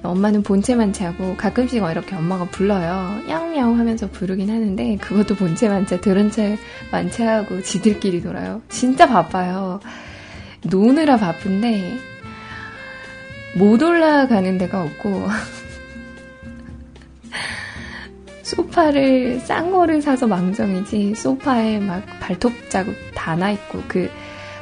[0.02, 3.20] 엄마는 본체만 채하고 가끔씩 이렇게 엄마가 불러요.
[3.28, 6.58] 야옹야옹 하면서 부르긴 하는데 그것도 본체만 채, 들은 채
[6.90, 8.60] 만체하고 지들끼리 놀아요.
[8.68, 9.80] 진짜 바빠요.
[10.64, 11.96] 노느라 바쁜데
[13.56, 15.28] 못 올라가는 데가 없고
[18.42, 24.10] 소파를 싼 거를 사서 망정이지 소파에 막 발톱 자국 다 나 있고 그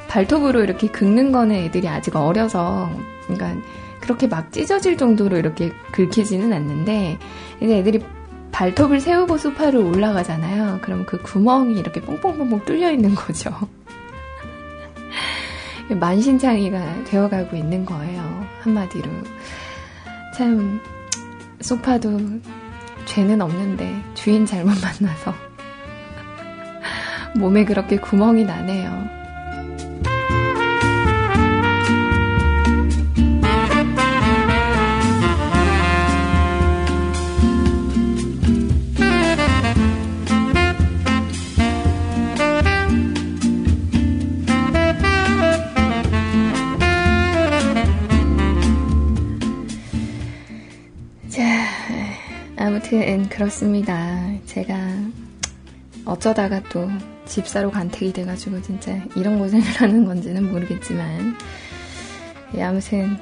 [0.09, 2.91] 발톱으로 이렇게 긁는 거는 애들이 아직 어려서
[3.27, 3.61] 그러니까
[4.01, 7.19] 그렇게 막 찢어질 정도로 이렇게 긁히지는 않는데
[7.61, 8.05] 이제 애들이
[8.53, 10.81] 발톱을 세우고 소파를 올라가잖아요.
[10.83, 13.51] 그럼 그 구멍이 이렇게 뽕뽕뽕뽕 뚫려 있는 거죠.
[15.89, 18.47] 만신창이가 되어가고 있는 거예요.
[18.61, 19.09] 한마디로.
[20.37, 20.81] 참,
[21.61, 22.19] 소파도
[23.05, 25.35] 죄는 없는데 주인 잘못 만나서
[27.37, 29.20] 몸에 그렇게 구멍이 나네요.
[52.61, 54.21] 아무튼 그렇습니다.
[54.45, 54.77] 제가
[56.05, 56.89] 어쩌다가 또
[57.25, 61.37] 집사로 간택이 돼가지고 진짜 이런 고생을 하는 건지는 모르겠지만
[62.55, 63.17] 예, 아무튼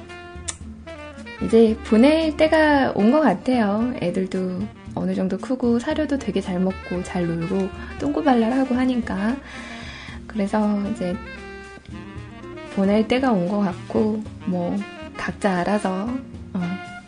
[1.45, 3.93] 이제 보낼 때가 온 것 같아요.
[4.01, 4.61] 애들도
[4.95, 9.37] 어느 정도 크고 사료도 되게 잘 먹고 잘 놀고 똥꼬발랄하고 하니까
[10.27, 11.15] 그래서 이제
[12.75, 14.75] 보낼 때가 온 것 같고 뭐
[15.15, 16.09] 각자 알아서
[16.53, 16.61] 어,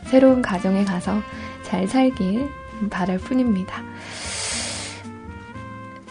[0.05, 1.21] 새로운 가정에 가서
[1.71, 2.49] 잘 살길
[2.89, 3.81] 바랄 뿐입니다.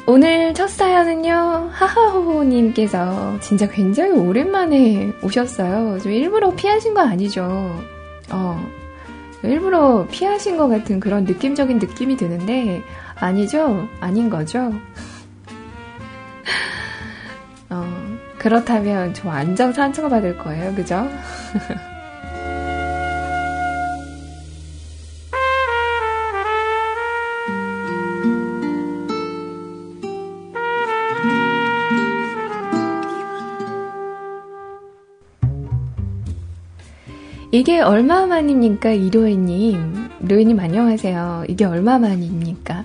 [0.07, 5.99] 오늘 첫 사연은요, 하하호호님께서 진짜 굉장히 오랜만에 오셨어요.
[6.01, 7.45] 좀 일부러 피하신 거 아니죠?
[8.31, 8.67] 어,
[9.43, 12.83] 일부러 피하신 것 같은 그런 느낌적인 느낌이 드는데,
[13.17, 13.87] 아니죠?
[14.01, 14.73] 아닌 거죠?
[17.69, 17.85] 어,
[18.39, 20.75] 그렇다면 저 완전 상처받을 거예요.
[20.75, 21.07] 그죠?
[37.53, 40.09] 이게 얼마만입니까, 이로에님?
[40.21, 41.47] 로에님 안녕하세요.
[41.49, 42.85] 이게 얼마만입니까?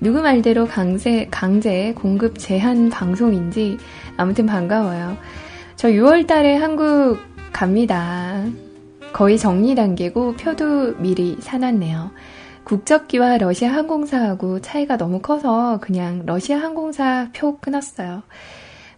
[0.00, 3.78] 누구 말대로 강제, 강제 공급 제한 방송인지
[4.18, 5.16] 아무튼 반가워요.
[5.76, 7.18] 저 6월 달에 한국
[7.52, 8.44] 갑니다.
[9.14, 12.10] 거의 정리 단계고 표도 미리 사놨네요.
[12.64, 18.22] 국적기와 러시아 항공사하고 차이가 너무 커서 그냥 러시아 항공사 표 끊었어요.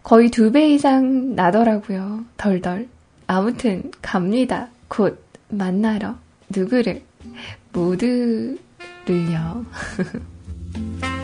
[0.03, 2.25] 거의 두 배 이상 나더라고요.
[2.35, 2.87] 덜덜.
[3.27, 4.67] 아무튼 갑니다.
[4.87, 6.15] 곧 만나러
[6.49, 7.03] 누구를
[7.73, 9.65] 모두를요.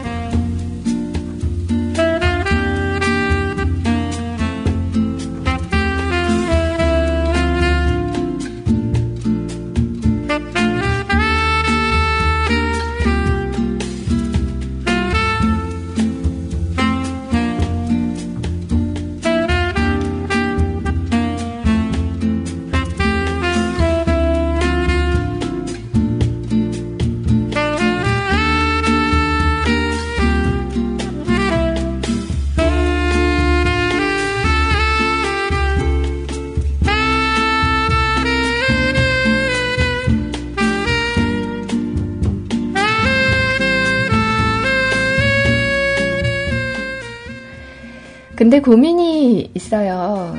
[48.44, 50.36] 근데 고민이 있어요.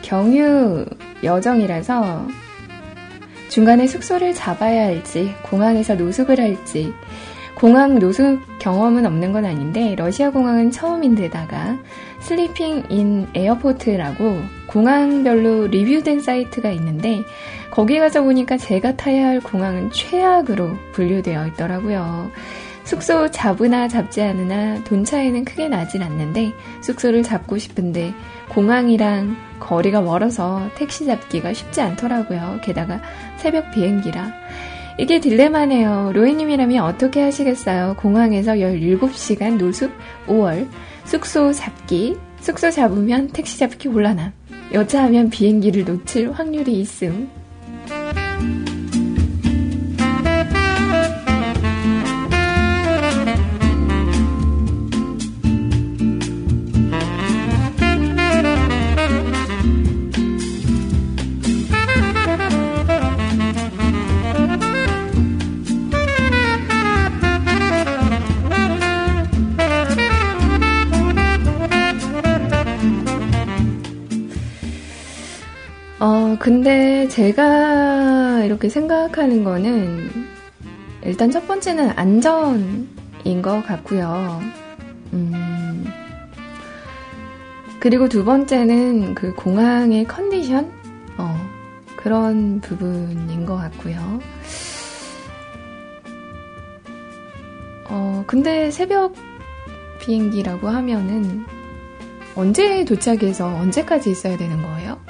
[0.00, 0.86] 경유
[1.22, 2.26] 여정이라서
[3.50, 6.94] 중간에 숙소를 잡아야 할지, 공항에서 노숙을 할지,
[7.54, 11.76] 공항 노숙 경험은 없는 건 아닌데, 러시아 공항은 처음인데다가,
[12.20, 17.24] Sleeping in Airport라고 공항별로 리뷰된 사이트가 있는데,
[17.70, 22.30] 거기 가서 보니까 제가 타야 할 공항은 최악으로 분류되어 있더라고요.
[22.84, 28.14] 숙소 잡으나 잡지 않으나 돈 차이는 크게 나진 않는데 숙소를 잡고 싶은데
[28.50, 32.60] 공항이랑 거리가 멀어서 택시 잡기가 쉽지 않더라고요.
[32.62, 33.00] 게다가
[33.38, 34.32] 새벽 비행기라.
[34.98, 36.12] 이게 딜레마네요.
[36.14, 37.96] 로이님이라면 어떻게 하시겠어요?
[37.98, 39.90] 공항에서 17시간 노숙
[40.28, 40.68] 5월
[41.04, 44.32] 숙소 잡기 숙소 잡으면 택시 잡기 곤란함.
[44.72, 47.28] 여차하면 비행기를 놓칠 확률이 있음.
[76.38, 80.10] 근데 제가 이렇게 생각하는 거는
[81.02, 84.40] 일단 첫 번째는 안전인 것 같고요.
[85.12, 85.84] 음,
[87.78, 90.72] 그리고 두 번째는 그 공항의 컨디션?
[91.18, 91.36] 어,
[91.96, 94.20] 그런 부분인 것 같고요.
[97.88, 99.14] 어, 근데 새벽
[100.00, 101.44] 비행기라고 하면은
[102.34, 105.03] 언제 도착해서 언제까지 있어야 되는 거예요?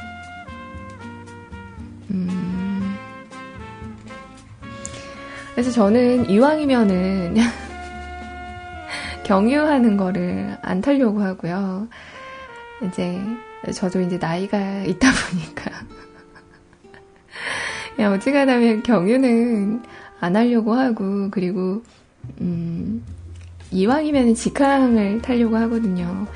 [5.54, 7.36] 그래서 저는 이왕이면은
[9.24, 11.88] 경유하는 거를 안 타려고 하고요.
[12.82, 13.20] 이제
[13.72, 15.70] 저도 이제 나이가 있다 보니까
[18.00, 19.82] 야 어지간하면 경유는
[20.20, 21.82] 안 하려고 하고 그리고
[22.40, 23.04] 음
[23.70, 26.26] 이왕이면 직항을 타려고 하거든요.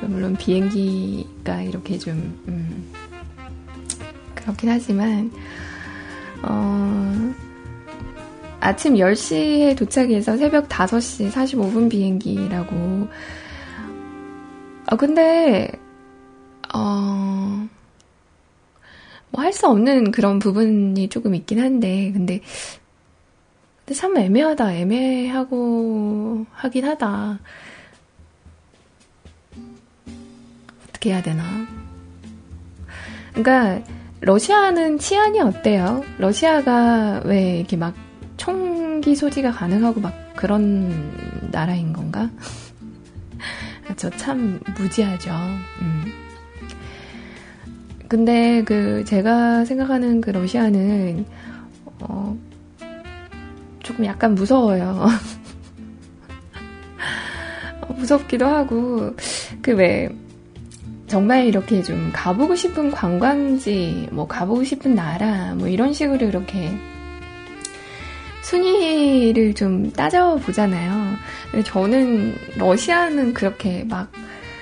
[0.00, 2.14] 물론 비행기가 이렇게 좀
[2.48, 2.92] 음,
[4.34, 5.30] 그렇긴 하지만
[6.42, 7.32] 어
[8.62, 13.08] 아침 10시에 도착해서 새벽 5시 45분 비행기라고.
[14.86, 15.70] 아, 근데,
[16.74, 17.66] 어,
[19.30, 22.40] 뭐 할 수 없는 그런 부분이 조금 있긴 한데, 근데,
[23.84, 24.74] 근데 참 애매하다.
[24.74, 27.40] 애매하고 하긴 하다.
[30.88, 31.42] 어떻게 해야 되나.
[33.34, 33.82] 그러니까,
[34.20, 36.04] 러시아는 치안이 어때요?
[36.18, 37.94] 러시아가 왜 이렇게 막
[38.42, 41.12] 총기 소지가 가능하고 막 그런
[41.52, 42.28] 나라인 건가?
[43.96, 45.30] 저 참 무지하죠.
[45.80, 46.04] 음.
[48.08, 51.24] 근데 그 제가 생각하는 그 러시아는
[52.00, 52.36] 어
[53.80, 55.06] 조금 약간 무서워요.
[57.96, 59.14] 무섭기도 하고,
[59.60, 60.08] 그 왜,
[61.06, 66.72] 정말 이렇게 좀 가보고 싶은 관광지, 뭐 가보고 싶은 나라, 뭐 이런 식으로 이렇게
[68.52, 71.16] 순위를 좀 따져보잖아요.
[71.64, 74.12] 저는 러시아는 그렇게 막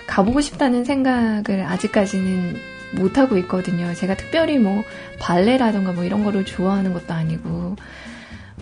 [0.06, 2.56] 가보고 싶다는 생각을 아직까지는
[2.92, 3.92] 못하고 있거든요.
[3.94, 4.84] 제가 특별히 뭐
[5.18, 7.74] 발레라던가 뭐 이런 거를 좋아하는 것도 아니고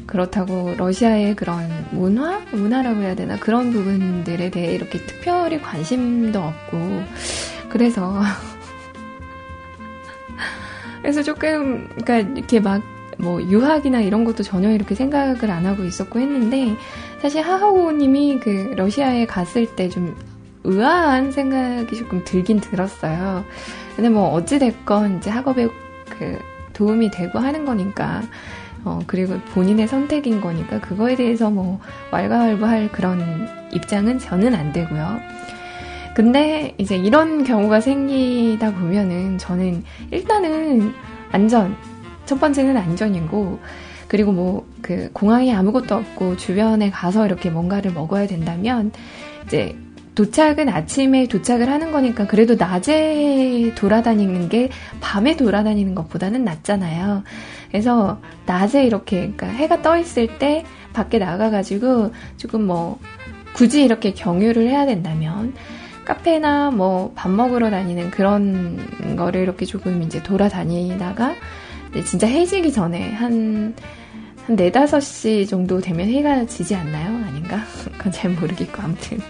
[0.07, 2.39] 그렇다고 러시아의 그런 문화?
[2.51, 3.37] 문화라고 해야 되나?
[3.37, 7.03] 그런 부분들에 대해 이렇게 특별히 관심도 없고
[7.69, 8.23] 그래서
[11.03, 12.83] 그래서 조금 그러니까 이렇게 막
[13.19, 16.77] 뭐 유학이나 이런 것도 전혀 이렇게 생각을 안 하고 있었고 했는데
[17.21, 20.17] 사실 하하오님이 그 러시아에 갔을 때 좀
[20.65, 23.45] 의아한 생각이 조금 들긴 들었어요.
[23.97, 25.69] 근데 뭐 어찌 됐건 이제 학업에
[26.11, 26.39] 그
[26.73, 28.23] 도움이 되고 하는 거니까
[28.85, 31.81] 어, 그리고 본인의 선택인 거니까 그거에 대해서 뭐
[32.13, 35.21] 왈가왈부할 그런 입장은 저는 안 되고요.
[36.15, 40.93] 근데 이제 이런 경우가 생기다 보면은 저는 일단은
[41.31, 41.77] 안전,
[42.29, 43.59] 첫 번째는 안전이고,
[44.07, 48.93] 그리고 뭐 그 공항에 아무것도 없고 주변에 가서 이렇게 뭔가를 먹어야 된다면
[49.45, 49.77] 이제
[50.15, 54.71] 도착은 아침에 도착을 하는 거니까 그래도 낮에 돌아다니는 게
[55.01, 57.23] 밤에 돌아다니는 것보다는 낫잖아요.
[57.69, 62.99] 그래서 낮에 이렇게 그러니까 해가 떠 있을 때 밖에 나가가지고 조금 뭐
[63.53, 65.55] 굳이 이렇게 경유를 해야 된다면
[66.05, 71.35] 카페나 뭐 밥 먹으러 다니는 그런 거를 이렇게 조금 이제 돌아다니다가
[72.05, 73.75] 진짜 해지기 전에 한,
[74.47, 77.09] 한 4, 5시 정도 되면 해가 지지 않나요?
[77.27, 77.61] 아닌가?
[77.97, 79.21] 그건 잘 모르겠고, 아무튼.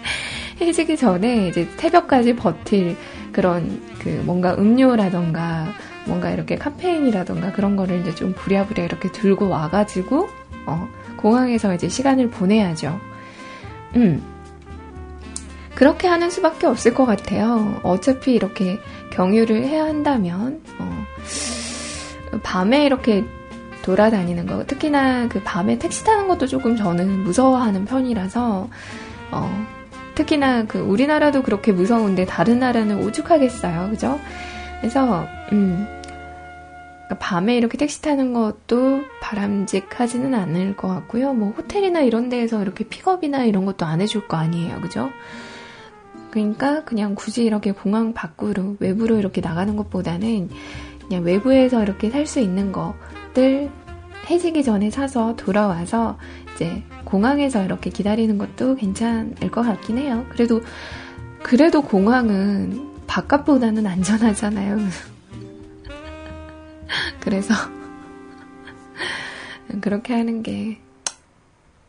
[0.60, 2.96] 해지기 전에 이제 새벽까지 버틸
[3.32, 5.72] 그런 그 뭔가 음료라던가
[6.06, 10.28] 뭔가 이렇게 카페인이라던가 그런 거를 이제 좀 부랴부랴 이렇게 들고 와가지고,
[10.66, 12.98] 어, 공항에서 이제 시간을 보내야죠.
[13.96, 14.22] 음.
[15.74, 17.78] 그렇게 하는 수밖에 없을 것 같아요.
[17.84, 18.80] 어차피 이렇게
[19.10, 21.04] 경유를 해야 한다면, 어,
[22.42, 23.24] 밤에 이렇게
[23.82, 28.68] 돌아다니는 거, 특히나 그 밤에 택시 타는 것도 조금 저는 무서워하는 편이라서,
[29.30, 29.66] 어,
[30.14, 33.90] 특히나 그 우리나라도 그렇게 무서운데 다른 나라는 오죽하겠어요.
[33.90, 34.18] 그죠?
[34.80, 35.86] 그래서, 음,
[37.08, 41.32] 그러니까 밤에 이렇게 택시 타는 것도 바람직하지는 않을 것 같고요.
[41.32, 44.80] 뭐 호텔이나 이런 데에서 이렇게 픽업이나 이런 것도 안 해줄 거 아니에요.
[44.82, 45.10] 그죠?
[46.30, 50.50] 그러니까 그냥 굳이 이렇게 공항 밖으로 외부로 이렇게 나가는 것보다는
[51.08, 53.70] 그냥 외부에서 이렇게 살 수 있는 것들
[54.28, 56.18] 해지기 전에 사서 돌아와서
[56.54, 60.26] 이제 공항에서 이렇게 기다리는 것도 괜찮을 것 같긴 해요.
[60.28, 60.60] 그래도
[61.42, 64.78] 그래도 공항은 바깥보다는 안전하잖아요.
[67.20, 67.54] 그래서
[69.80, 70.78] 그렇게 하는 게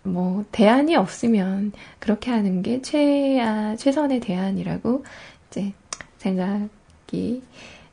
[0.04, 5.04] 뭐 대안이 없으면 그렇게 하는 게 최아 최선의 대안이라고
[5.50, 5.74] 이제
[6.18, 7.44] 생각이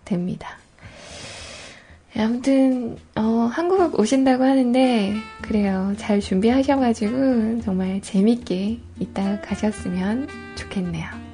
[0.04, 0.58] 됩니다.
[2.18, 11.26] 아무튼 어, 한국 오신다고 하는데 그래요 잘 준비하셔가지고 정말 재밌게 이따 가셨으면 좋겠네요.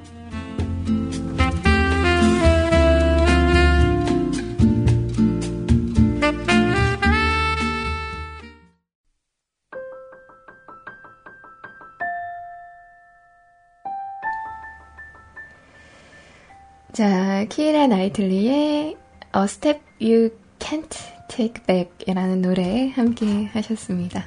[16.92, 18.96] 자, 키라 나이틀리의
[19.44, 20.96] Step You Can't
[21.28, 24.24] Take Back 이라는 노래 함께 하셨습니다.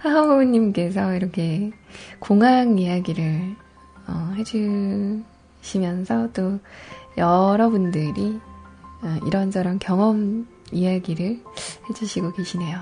[0.00, 1.70] 하하오님께서 이렇게
[2.18, 3.56] 공항 이야기를
[4.08, 6.60] 어, 해주시면서 또
[7.16, 8.38] 여러분들이
[9.02, 11.40] 어, 이런저런 경험 이야기를
[11.88, 12.80] 해주시고 계시네요.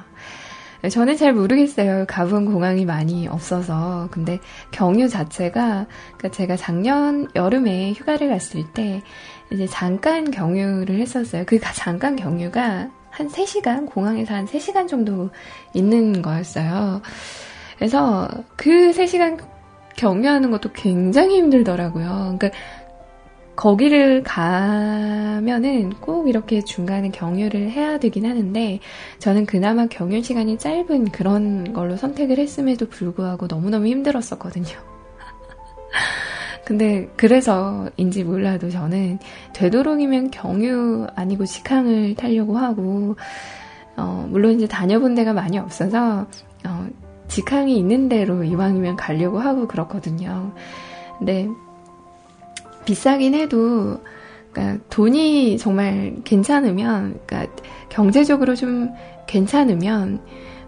[0.90, 2.07] 저는 잘 모르겠어요.
[2.09, 4.09] 가본 공항이 많이 없어서.
[4.11, 4.40] 근데
[4.70, 5.86] 경유 자체가,
[6.16, 9.03] 그러니까 제가 작년 여름에 휴가를 갔을 때,
[9.51, 11.44] 이제 잠깐 경유를 했었어요.
[11.46, 15.30] 그 잠깐 경유가 한 3시간, 공항에서 한 3시간 정도
[15.74, 17.03] 있는 거였어요.
[17.76, 19.38] 그래서 그 3시간
[19.96, 22.36] 경유하는 것도 굉장히 힘들더라고요.
[22.38, 22.51] 그러니까
[23.57, 28.80] 거기를 가면은 꼭 이렇게 중간에 경유를 해야 되긴 하는데
[29.18, 34.68] 저는 그나마 경유 시간이 짧은 그런 걸로 선택을 했음에도 불구하고 너무너무 힘들었었거든요.
[36.64, 39.18] 근데 그래서인지 몰라도 저는
[39.54, 43.16] 되도록이면 경유 아니고 직항을 타려고 하고
[43.96, 46.26] 어, 물론 이제 다녀본 데가 많이 없어서
[46.66, 46.86] 어,
[47.28, 50.52] 직항이 있는 대로 이왕이면 가려고 하고 그렇거든요.
[51.18, 51.48] 근데
[52.84, 54.00] 비싸긴 해도
[54.52, 57.52] 그러니까 돈이 정말 괜찮으면 그러니까
[57.88, 58.90] 경제적으로 좀
[59.26, 60.20] 괜찮으면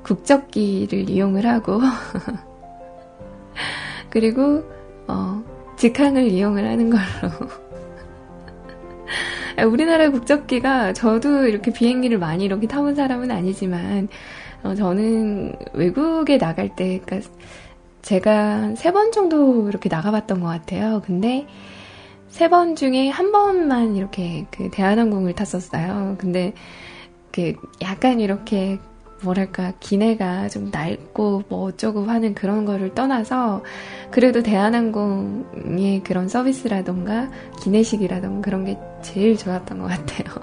[0.03, 1.81] 국적기를 이용을 하고
[4.11, 4.63] 그리고
[5.09, 5.43] 어,
[5.83, 7.33] 직항을 이용을 하는 걸로.
[9.69, 14.09] 우리나라 국적기가 저도 이렇게 비행기를 많이 이렇게 타본 사람은 아니지만
[14.63, 17.29] 어, 저는 외국에 나갈 때, 그러니까
[18.03, 21.03] 제가 세 번 정도 이렇게 나가봤던 것 같아요.
[21.05, 21.47] 근데
[22.29, 26.15] 세 번 중에 한 번만 이렇게 그 대한항공을 탔었어요.
[26.19, 26.55] 근데
[27.33, 28.79] 그 약간 이렇게
[29.23, 33.63] 뭐랄까 기내가 좀 낡고 뭐 어쩌고 하는 그런 거를 떠나서
[34.11, 37.31] 그래도 대한항공의 그런 서비스라던가
[37.63, 40.43] 기내식이라던가 그런 게 제일 좋았던 것 같아요.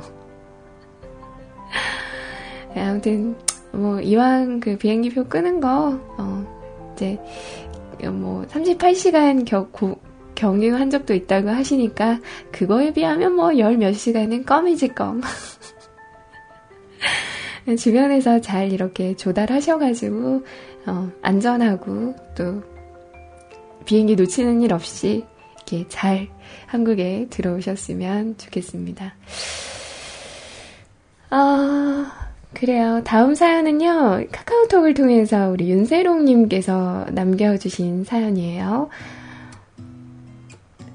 [2.76, 3.36] 아무튼
[3.72, 7.20] 뭐 이왕 그 비행기표 끄는 거 어, 이제
[8.12, 10.00] 뭐 38시간 겨, 고,
[10.36, 12.20] 경유한 적도 있다고 하시니까
[12.52, 15.22] 그거에 비하면 뭐 열 몇 시간은 껌이지 껌.
[17.78, 20.44] 주변에서 잘 이렇게 조달하셔가지고
[20.88, 22.64] 어, 안전하고 또
[23.86, 26.28] 비행기 놓치는 일 없이 이렇게 잘
[26.68, 29.14] 한국에 들어오셨으면 좋겠습니다.
[31.32, 32.12] 아,
[32.54, 33.02] 그래요.
[33.04, 38.90] 다음 사연은요, 카카오톡을 통해서 우리 윤세롱님께서 남겨주신 사연이에요.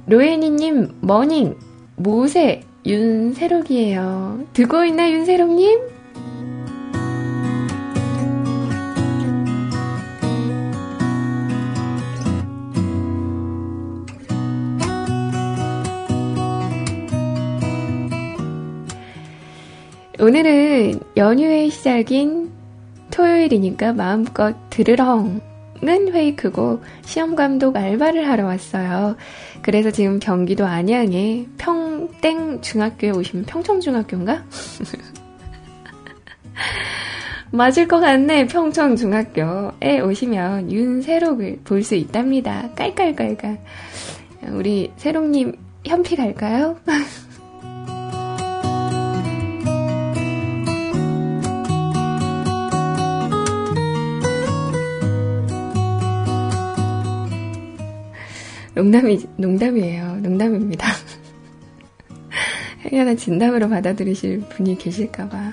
[0.06, 1.56] 로에니님, 머닝,
[1.96, 4.46] 모세, 윤세록이에요.
[4.52, 5.80] 듣고 있나, 윤세록님?
[20.20, 22.52] 오늘은 연휴의 시작인
[23.10, 25.40] 토요일이니까 마음껏 들으렁은
[25.82, 29.16] 회이크고 시험감독 알바를 하러 왔어요.
[29.62, 34.44] 그래서 지금 경기도 안양에 평땡 중학교에 오시면 평청중학교인가?
[37.50, 38.46] 맞을 것 같네.
[38.46, 42.70] 평청중학교에 오시면 윤세록을 볼 수 있답니다.
[42.76, 43.58] 깔깔깔깔.
[44.52, 46.78] 우리 세록님 현피 갈까요?
[58.74, 60.16] 농담이, 농담이에요.
[60.16, 60.88] 농담입니다.
[62.90, 65.52] 행여나 진담으로 받아들이실 분이 계실까봐.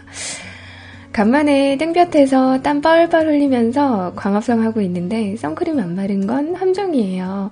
[1.13, 7.51] 간만에 땡볕에서 땀 뻘뻘 흘리면서 광합성 하고 있는데 선크림 안 바른 건 함정이에요.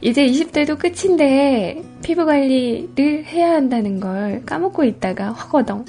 [0.00, 5.84] 이제 20대도 끝인데 피부 관리를 해야 한다는 걸 까먹고 있다가 허거덩.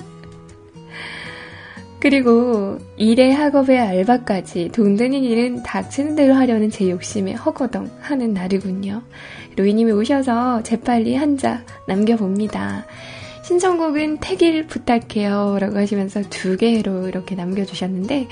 [2.01, 9.03] 그리고 일에 학업에 알바까지 돈 드는 일은 닥치는 대로 하려는 제 욕심에 허거덩 하는 날이군요.
[9.55, 12.85] 로이님이 오셔서 재빨리 한 자 남겨봅니다.
[13.43, 18.27] 신청곡은 태길 부탁해요 라고 하시면서 두 개로 이렇게 남겨주셨는데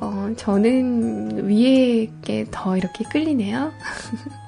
[0.00, 3.72] 어, 저는 위에 게 더 이렇게 끌리네요.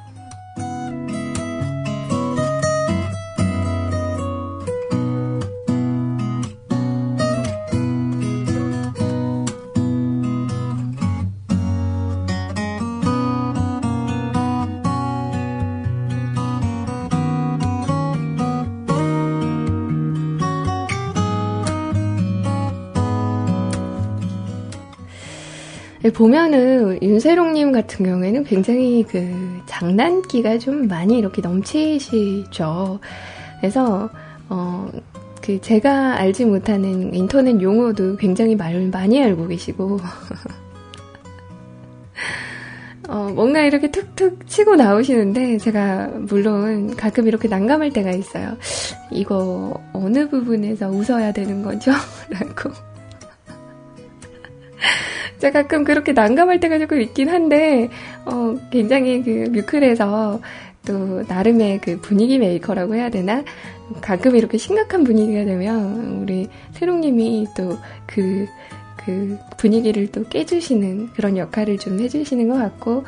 [26.13, 33.01] 보면은 윤세롱님 같은 경우에는 굉장히 그 장난기가 좀 많이 이렇게 넘치시죠.
[33.61, 34.09] 그래서
[34.49, 34.89] 어.
[35.41, 39.99] 그 제가 알지 못하는 인터넷 용어도 굉장히 말 많이 알고 계시고
[43.09, 48.59] 어, 뭔가 이렇게 툭툭 치고 나오시는데 제가 물론 가끔 이렇게 난감할 때가 있어요.
[49.11, 51.93] 이거 어느 부분에서 웃어야 되는 거죠?
[52.29, 52.71] 라고
[55.39, 57.89] 제가 가끔 그렇게 난감할 때가 조금 있긴 한데,
[58.25, 60.41] 어, 굉장히 그 뮤클에서
[60.87, 63.45] 또 나름의 그 분위기 메이커라고 해야 되나?
[64.01, 68.47] 가끔 이렇게 심각한 분위기가 되면 우리 세롱님이 또 그,
[68.97, 73.05] 그 분위기를 또 깨주시는 그런 역할을 좀 해주시는 것 같고,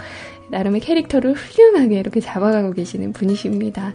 [0.51, 3.95] 나름의 캐릭터를 훌륭하게 이렇게 잡아가고 계시는 분이십니다.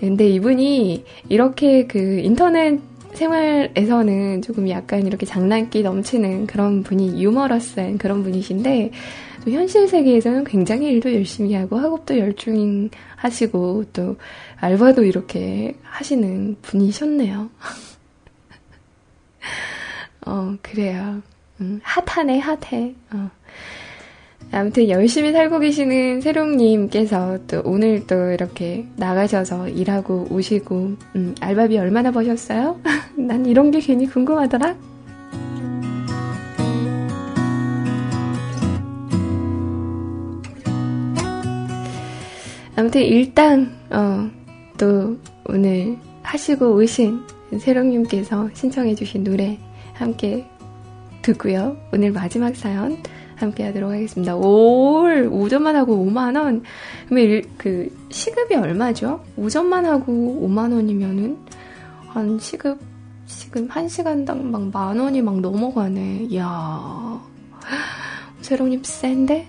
[0.00, 2.80] 근데 이분이 이렇게 그 인터넷
[3.14, 8.90] 생활에서는 조금 약간 이렇게 장난기 넘치는 그런 분이 유머러스한 그런 분이신데
[9.44, 14.16] 또 현실 세계에서는 굉장히 일도 열심히 하고 학업도 열중히 하시고 또
[14.56, 17.50] 알바도 이렇게 하시는 분이셨네요.
[20.26, 21.22] 어 그래요.
[21.60, 22.94] 음, 핫하네 핫해.
[23.12, 23.30] 어.
[24.54, 32.10] 아무튼 열심히 살고 계시는 세롱님께서 또 오늘 또 이렇게 나가셔서 일하고 오시고, 음, 알바비 얼마나
[32.10, 32.78] 버셨어요?
[33.16, 34.76] 난 이런 게 괜히 궁금하더라?
[42.76, 44.28] 아무튼 일단 어,
[44.76, 47.20] 또 오늘 하시고 오신
[47.58, 49.58] 세롱님께서 신청해주신 노래
[49.94, 50.46] 함께
[51.22, 51.76] 듣고요.
[51.92, 52.98] 오늘 마지막 사연
[53.42, 54.36] 함께 하도록 하겠습니다.
[54.36, 56.62] 올 5점만 하고 5만원?
[57.06, 59.22] 그러면 일, 그 시급이 얼마죠?
[59.38, 61.36] 5점만 하고 5만원이면은
[62.08, 62.78] 한 시급,
[63.26, 66.26] 지금 1시간당 막 만원이 막 넘어가네.
[66.30, 67.20] 이야.
[68.40, 69.48] 세롱님 센데?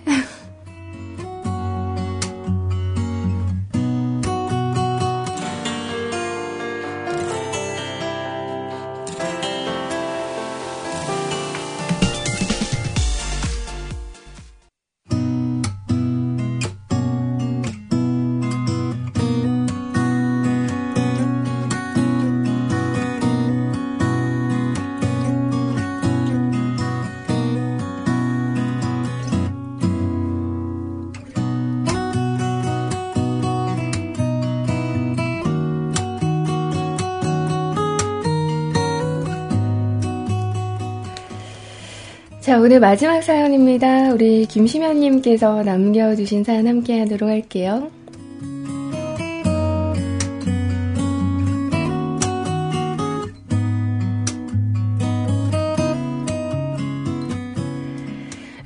[42.44, 44.12] 자, 오늘 마지막 사연입니다.
[44.12, 47.90] 우리 김시면님께서 남겨주신 사연 함께 하도록 할게요.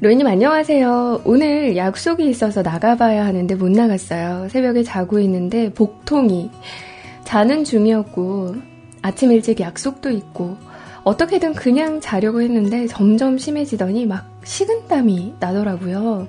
[0.01, 1.23] 로이님 안녕하세요.
[1.25, 4.49] 오늘 약속이 있어서 나가봐야 하는데 못 나갔어요.
[4.49, 6.51] 새벽에 자고 있는데 복통이
[7.23, 8.57] 자는 중이었고
[9.03, 10.57] 아침 일찍 약속도 있고
[11.09, 16.29] 어떻게든 그냥 자려고 했는데 점점 심해지더니 막 식은땀이 나더라고요.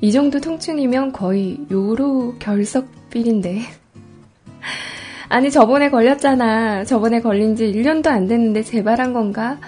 [0.00, 3.60] 이 정도 통증이면 거의 요로 결석빌인데.
[5.28, 6.84] 아니, 저번에 걸렸잖아.
[6.84, 9.58] 저번에 걸린 지 1년도 안 됐는데 재발한 건가?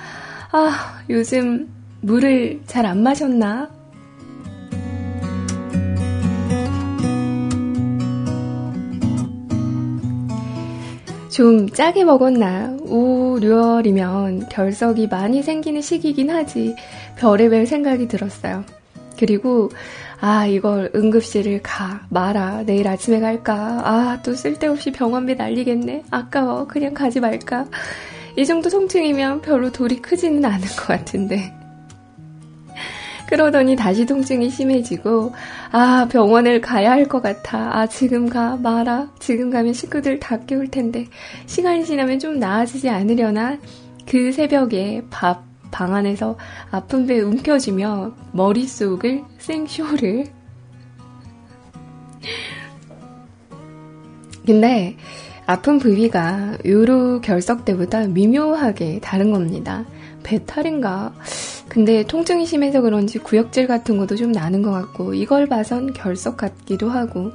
[0.50, 1.68] 아, 요즘
[2.00, 3.70] 물을 잘 안 마셨나?
[11.34, 12.76] 좀 짜게 먹었나?
[12.82, 16.76] 5, 6월이면 결석이 많이 생기는 시기긴 하지.
[17.18, 18.62] 별의별 생각이 들었어요.
[19.18, 19.68] 그리고,
[20.20, 22.62] 아, 이걸 응급실을 가, 마라.
[22.64, 23.80] 내일 아침에 갈까?
[23.84, 26.04] 아, 또 쓸데없이 병원비 날리겠네.
[26.12, 26.68] 아까워.
[26.68, 27.66] 그냥 가지 말까?
[28.38, 31.52] 이 정도 통증이면 별로 돌이 크지는 않은 것 같은데.
[33.26, 35.32] 그러더니 다시 통증이 심해지고,
[35.72, 37.70] 아, 병원을 가야 할 것 같아.
[37.78, 39.08] 아, 지금 가, 마라.
[39.18, 41.06] 지금 가면 식구들 다 깨울 텐데.
[41.46, 43.58] 시간이 지나면 좀 나아지지 않으려나?
[44.06, 46.36] 그 새벽에 밥, 방 안에서
[46.70, 50.26] 아픈 배 움켜쥐며 머릿속을 생쇼를.
[54.46, 54.96] 근데
[55.46, 59.84] 아픈 부위가 요로 결석 때보다 미묘하게 다른 겁니다.
[60.22, 61.14] 배탈인가?
[61.68, 66.90] 근데 통증이 심해서 그런지 구역질 같은 것도 좀 나는 것 같고 이걸 봐선 결석 같기도
[66.90, 67.32] 하고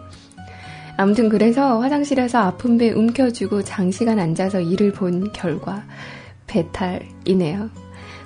[0.98, 5.84] 아무튼 그래서 화장실에서 아픈 배 움켜쥐고 장시간 앉아서 일을 본 결과
[6.48, 7.70] 배탈이네요.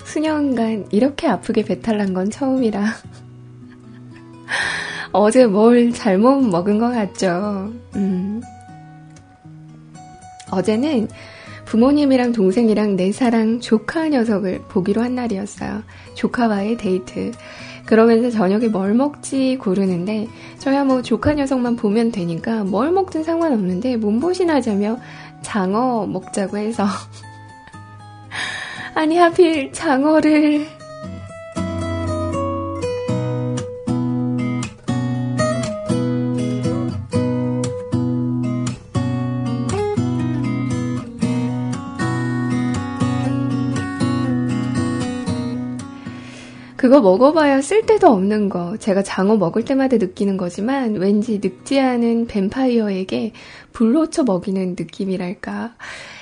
[0.04, 2.84] 수년간 이렇게 아프게 배탈 난 건 처음이라
[5.12, 7.72] 어제 뭘 잘못 먹은 것 같죠.
[7.94, 8.42] 음.
[10.50, 11.08] 어제는
[11.66, 15.82] 부모님이랑 동생이랑 내 사랑 조카 녀석을 보기로 한 날이었어요.
[16.14, 17.32] 조카와의 데이트.
[17.86, 24.98] 그러면서 저녁에 뭘 먹지 고르는데 저야 뭐 조카 녀석만 보면 되니까 뭘 먹든 상관없는데 몸보신하자며
[25.42, 26.86] 장어 먹자고 해서
[28.94, 30.66] 아니 하필 장어를
[46.84, 48.76] 그거 먹어봐야 쓸데도 없는 거.
[48.76, 53.32] 제가 장어 먹을 때마다 느끼는 거지만 왠지 늙지 않은 뱀파이어에게
[53.72, 55.76] 불로쳐 먹이는 느낌이랄까.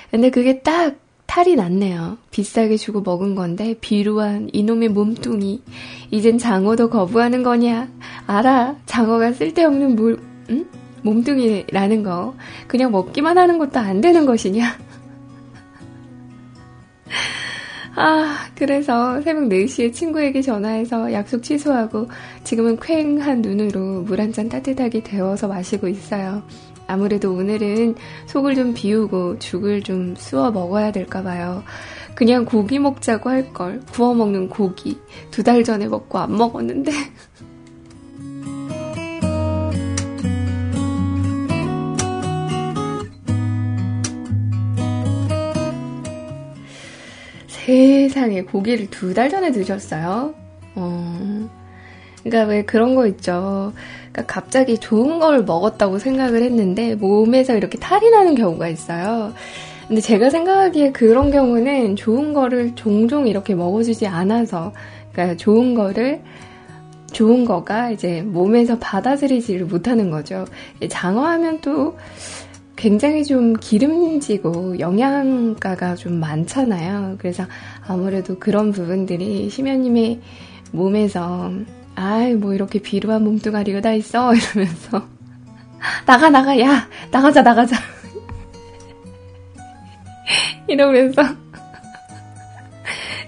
[0.09, 0.95] 근데 그게 딱
[1.25, 2.17] 탈이 났네요.
[2.31, 5.61] 비싸게 주고 먹은 건데 비루한 이놈의 몸뚱이.
[6.11, 7.89] 이젠 장어도 거부하는 거냐?
[8.25, 8.77] 알아.
[8.85, 10.17] 장어가 쓸데없는 물,
[10.49, 10.65] 응?
[11.01, 12.35] 몸뚱이라는 거.
[12.67, 14.77] 그냥 먹기만 하는 것도 안 되는 것이냐?
[17.95, 22.07] 아, 그래서 새벽 4시에 친구에게 전화해서 약속 취소하고
[22.43, 26.43] 지금은 쾌한 눈으로 물 한 잔 따뜻하게 데워서 마시고 있어요.
[26.87, 27.95] 아무래도 오늘은
[28.27, 31.63] 속을 좀 비우고 죽을 좀 쑤어 먹어야 될까봐요.
[32.15, 33.79] 그냥 고기 먹자고 할 걸.
[33.91, 34.99] 구워 먹는 고기.
[35.31, 36.91] 두 달 전에 먹고 안 먹었는데.
[47.65, 50.33] 세상에 고기를 두 달 전에 드셨어요?
[50.75, 51.49] 어.
[52.23, 53.73] 그러니까 왜 그런 거 있죠.
[54.11, 59.33] 그러니까 갑자기 좋은 걸 먹었다고 생각을 했는데 몸에서 이렇게 탈이 나는 경우가 있어요.
[59.87, 64.71] 근데 제가 생각하기에 그런 경우는 좋은 거를 종종 이렇게 먹어주지 않아서,
[65.11, 66.21] 그러니까 좋은 거를
[67.11, 70.45] 좋은 거가 이제 몸에서 받아들이지를 못하는 거죠.
[70.89, 71.95] 장어하면 또
[72.75, 77.15] 굉장히 좀 기름지고 영양가가 좀 많잖아요.
[77.19, 77.45] 그래서
[77.87, 80.19] 아무래도 그런 부분들이 심연님의
[80.71, 81.51] 몸에서
[81.95, 85.07] 아이 뭐 이렇게 비루한 몸뚱아리가 다 있어 이러면서
[86.05, 87.75] 나가 나가 야 나가자 나가자
[90.67, 91.21] 이러면서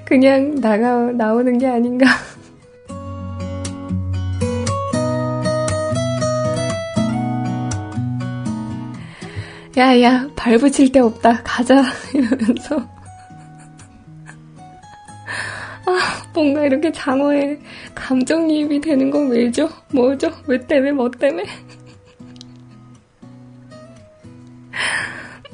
[0.05, 2.05] 그냥 나가 나오는 게 아닌가.
[9.77, 11.41] 야, 야, 발 붙일 데 없다.
[11.43, 11.83] 가자.
[12.15, 12.77] 이러면서.
[15.85, 17.59] 아, 뭔가 이렇게 장어에
[17.93, 19.67] 감정이입이 되는 건 왜죠?
[19.91, 20.31] 뭐죠?
[20.47, 20.93] 왜 때문에?
[20.93, 21.43] 뭐 때문에?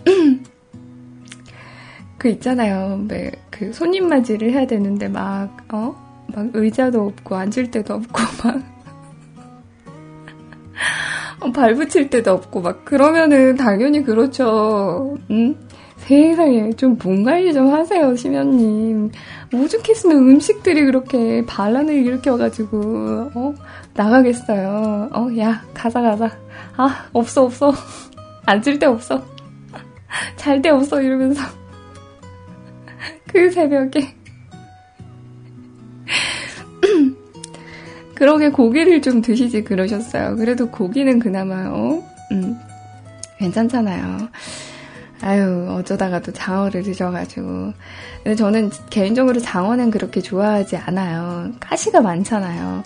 [2.20, 3.04] 그 있잖아요.
[3.08, 5.96] 네, 그 손님 맞이를 해야 되는데 막, 어?
[6.28, 8.62] 막 의자도 없고 앉을 데도 없고 막 어,
[11.52, 15.18] 발 붙일 데도 없고 막 그러면은 당연히 그렇죠.
[15.32, 15.56] 응?
[15.98, 19.12] 세상에 좀 몸 관리 좀 하세요, 심연님.
[19.54, 23.54] 오죽했으면 음식들이 그렇게 반란을 일으켜가지고 어
[23.94, 25.10] 나가겠어요.
[25.14, 26.32] 어 야 가자 가자.
[26.78, 27.72] 아 없어 없어.
[28.46, 29.24] 앉을 데 없어.
[30.38, 31.42] 잘 데 없어 이러면서
[33.32, 34.16] 그 새벽에
[38.22, 40.36] 그러게 고기를 좀 드시지 그러셨어요.
[40.36, 42.04] 그래도 고기는 그나마 어?
[42.32, 42.56] 음,
[43.40, 44.30] 괜찮잖아요.
[45.22, 47.74] 아유 어쩌다가 또 장어를 드셔가지고
[48.24, 51.52] 근데 저는 개인적으로 장어는 그렇게 좋아하지 않아요.
[51.60, 52.84] 가시가 많잖아요.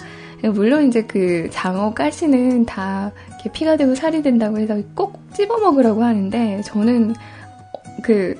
[0.53, 6.01] 물론 이제 그 장어 가시는 다 이렇게 피가 되고 살이 된다고 해서 꼭 찝어 먹으라고
[6.01, 7.13] 하는데 저는
[8.03, 8.35] 그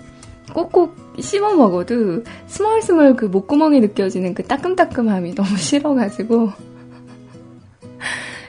[0.54, 6.75] 꼭꼭 씹어 먹어도 스멀스멀 그 목구멍에 느껴지는 그 따끔따끔함이 너무 싫어가지고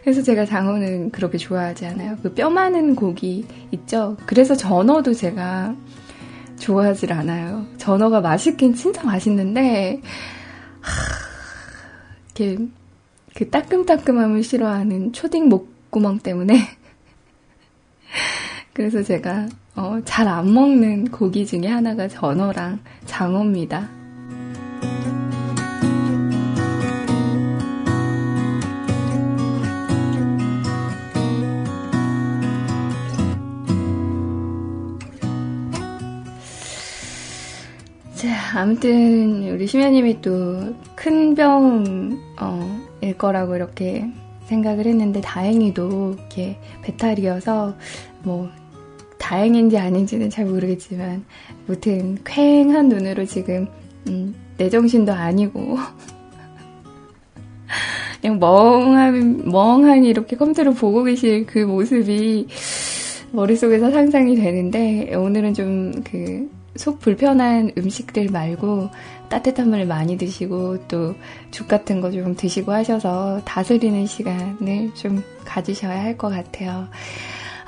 [0.02, 2.16] 그래서 제가 장어는 그렇게 좋아하지 않아요.
[2.22, 4.16] 그 뼈 많은 고기 있죠?
[4.26, 5.74] 그래서 전어도 제가
[6.58, 7.66] 좋아하질 않아요.
[7.78, 10.00] 전어가 맛있긴 진짜 맛있는데,
[10.80, 10.92] 하,
[13.34, 16.60] 그 따끔따끔함을 싫어하는 초딩 목구멍 때문에.
[18.72, 23.88] 그래서 제가 어, 잘 안 먹는 고기 중에 하나가 전어랑 장어입니다.
[38.56, 40.74] 아무튼 우리 심야님이 또
[41.06, 42.80] 큰 병일 어,
[43.16, 44.10] 거라고 이렇게
[44.46, 47.76] 생각을 했는데 다행히도 이렇게 배탈이어서
[48.24, 48.48] 뭐
[49.18, 51.24] 다행인지 아닌지는 잘 모르겠지만
[51.66, 53.68] 무튼 쾌행한 눈으로 지금
[54.08, 55.78] 음, 내 정신도 아니고
[58.20, 62.48] 그냥 멍한 멍하니 이렇게 컴퓨터를 보고 계실 그 모습이
[63.30, 68.90] 머릿속에서 상상이 되는데 오늘은 좀 그 속 불편한 음식들 말고
[69.28, 71.14] 따뜻한 물 많이 드시고 또
[71.50, 76.88] 죽 같은 거 좀 드시고 하셔서 다스리는 시간을 좀 가지셔야 할 것 같아요.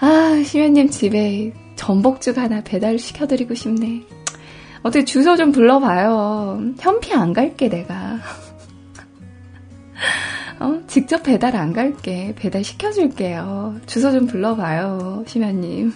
[0.00, 4.02] 아, 시면님 집에 전복죽 하나 배달 시켜드리고 싶네.
[4.82, 6.60] 어떻게 주소 좀 불러봐요.
[6.78, 8.18] 현피 안 갈게, 내가.
[10.60, 10.80] 어?
[10.86, 12.34] 직접 배달 안 갈게.
[12.36, 13.80] 배달 시켜줄게요.
[13.86, 15.92] 주소 좀 불러봐요, 시면님.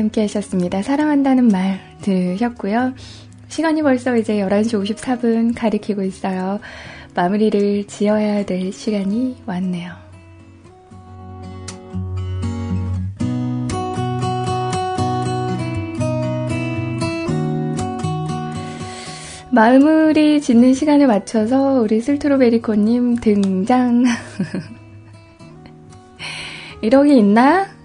[0.00, 0.82] 함께 하셨습니다.
[0.82, 2.94] 사랑한다는 말 들으셨고요.
[3.48, 6.60] 시간이 벌써 이제 11시 54분 가리키고 있어요.
[7.14, 9.92] 마무리를 지어야 될 시간이 왔네요.
[19.52, 24.04] 마무리 짓는 시간에 맞춰서 우리 슬트로베리코님 등장.
[26.82, 27.79] 이러기 있나?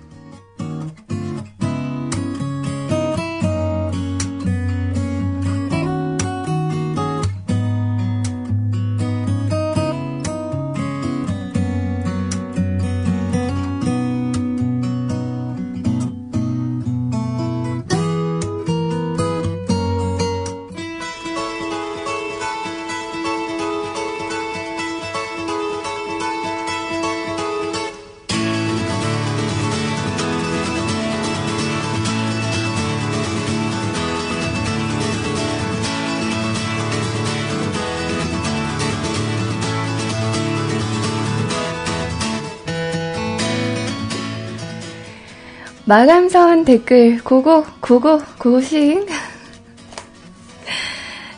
[45.86, 49.06] 마감선 댓글 고고 고 고 고 고싱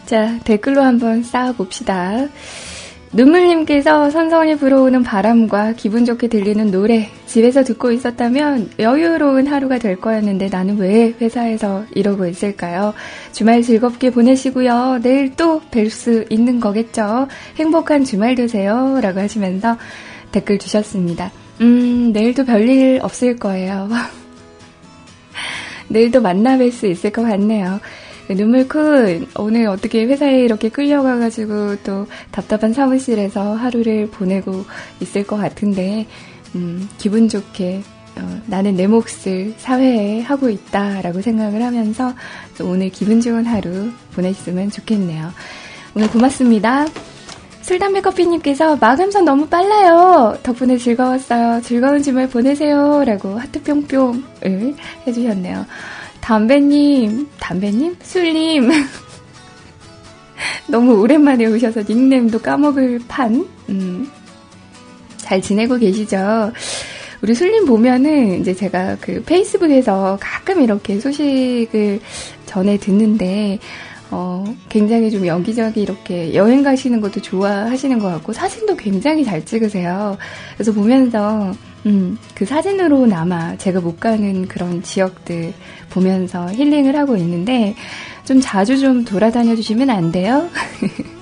[0.05, 2.27] 자 댓글로 한번 쌓아봅시다.
[3.11, 10.49] 눈물님께서 선선히 불어오는 바람과 기분 좋게 들리는 노래 집에서 듣고 있었다면 여유로운 하루가 될 거였는데
[10.49, 12.93] 나는 왜 회사에서 이러고 있을까요?
[13.31, 14.99] 주말 즐겁게 보내시고요.
[15.03, 17.27] 내일 또 뵐 수 있는 거겠죠?
[17.57, 18.99] 행복한 주말 되세요.
[19.01, 19.77] 라고 하시면서
[20.31, 21.31] 댓글 주셨습니다.
[21.61, 23.89] 음, 내일도 별일 없을 거예요.
[25.89, 27.79] 내일도 만나 뵐 수 있을 것 같네요.
[28.29, 34.65] 눈물쿤, 오늘 어떻게 회사에 이렇게 끌려가가지고 또 답답한 사무실에서 하루를 보내고
[34.99, 36.05] 있을 것 같은데,
[36.55, 37.83] 음, 기분 좋게
[38.17, 42.13] 어, 나는 내 몫을 사회에 하고 있다라고 생각을 하면서
[42.61, 45.31] 오늘 기분 좋은 하루 보냈으면 좋겠네요.
[45.95, 46.87] 오늘 고맙습니다.
[47.67, 50.37] 술담배 커피님께서 마감선 너무 빨라요.
[50.41, 51.61] 덕분에 즐거웠어요.
[51.61, 53.03] 즐거운 주말 보내세요.
[53.05, 54.73] 라고 하트 뿅뿅을
[55.05, 55.65] 해주셨네요.
[56.21, 57.97] 담배님, 담배님?
[58.01, 58.71] 술님.
[60.71, 63.45] 너무 오랜만에 오셔서 닉네임도 까먹을 판.
[63.67, 64.09] 음,
[65.17, 66.53] 잘 지내고 계시죠?
[67.21, 71.99] 우리 술님 보면은 이제 제가 그 페이스북에서 가끔 이렇게 소식을
[72.45, 73.59] 전해 듣는데
[74.11, 80.17] 어, 굉장히 좀 여기저기 이렇게 여행 가시는 것도 좋아하시는 것 같고 사진도 굉장히 잘 찍으세요.
[80.55, 81.53] 그래서 보면서
[81.85, 85.53] 음, 그 사진으로나마 제가 못 가는 그런 지역들
[85.89, 87.75] 보면서 힐링을 하고 있는데
[88.25, 90.49] 좀 자주 좀 돌아다녀 주시면 안 돼요?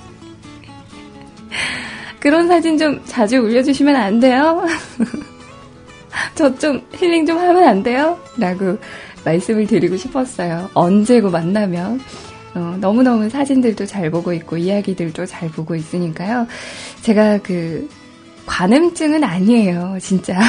[2.19, 4.65] 그런 사진 좀 자주 올려주시면 안 돼요?
[6.33, 8.17] 저 좀 힐링 좀 하면 안 돼요?
[8.37, 8.77] 라고
[9.23, 10.69] 말씀을 드리고 싶었어요.
[10.73, 11.99] 언제고 만나면.
[12.55, 16.47] 어, 너무너무 사진들도 잘 보고 있고 이야기들도 잘 보고 있으니까요.
[17.01, 17.89] 제가 그
[18.45, 20.39] 관음증은 아니에요, 진짜.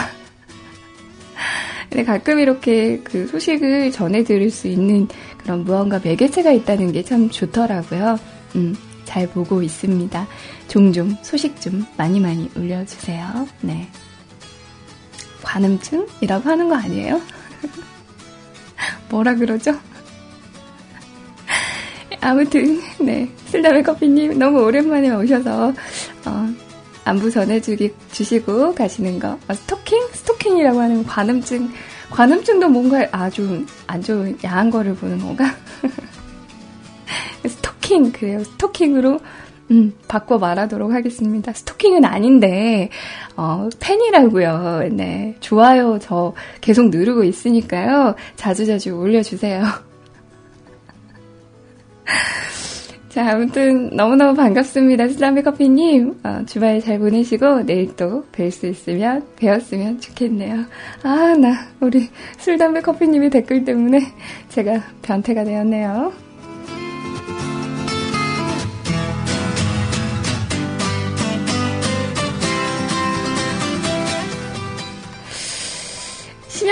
[1.91, 7.31] 근데 가끔 이렇게 그 소식을 전해 드릴 수 있는 그런 무언가 매개체가 있다는 게 참
[7.31, 8.19] 좋더라고요.
[8.57, 10.27] 음, 잘 보고 있습니다.
[10.69, 13.49] 종종 소식 좀 많이 많이 올려주세요.
[13.63, 13.89] 네.
[15.43, 17.21] 관음증이라고 하는 거 아니에요?
[19.09, 19.79] 뭐라 그러죠?
[22.27, 26.55] 아무튼 네 슬라메 커피님 너무 오랜만에 오셔서 어,
[27.05, 31.71] 안부 전해주기 주시고 가시는 거 어, 스토킹 스토킹이라고 하는 관음증
[32.11, 35.45] 관음증도 뭔가 아주 안 좋은 야한 거를 보는 건가
[37.47, 39.21] 스토킹 그래요 스토킹으로
[39.71, 41.53] 음, 바꿔 말하도록 하겠습니다.
[41.53, 42.89] 스토킹은 아닌데,
[43.37, 44.91] 어, 팬이라고요.
[44.93, 45.35] 네.
[45.41, 45.99] 좋아요.
[46.01, 48.15] 저 계속 누르고 있으니까요.
[48.37, 49.65] 자주자주 올려주세요.
[53.09, 55.09] 자, 아무튼 너무너무 반갑습니다.
[55.09, 56.19] 슬라미 커피님.
[56.23, 60.65] 어, 주말 잘 보내시고 내일 또 뵐 수 있으면 뵈었으면 좋겠네요.
[61.03, 64.01] 아, 나 우리 술담배 커피님의 댓글 때문에
[64.51, 66.13] 제가 변태가 되었네요.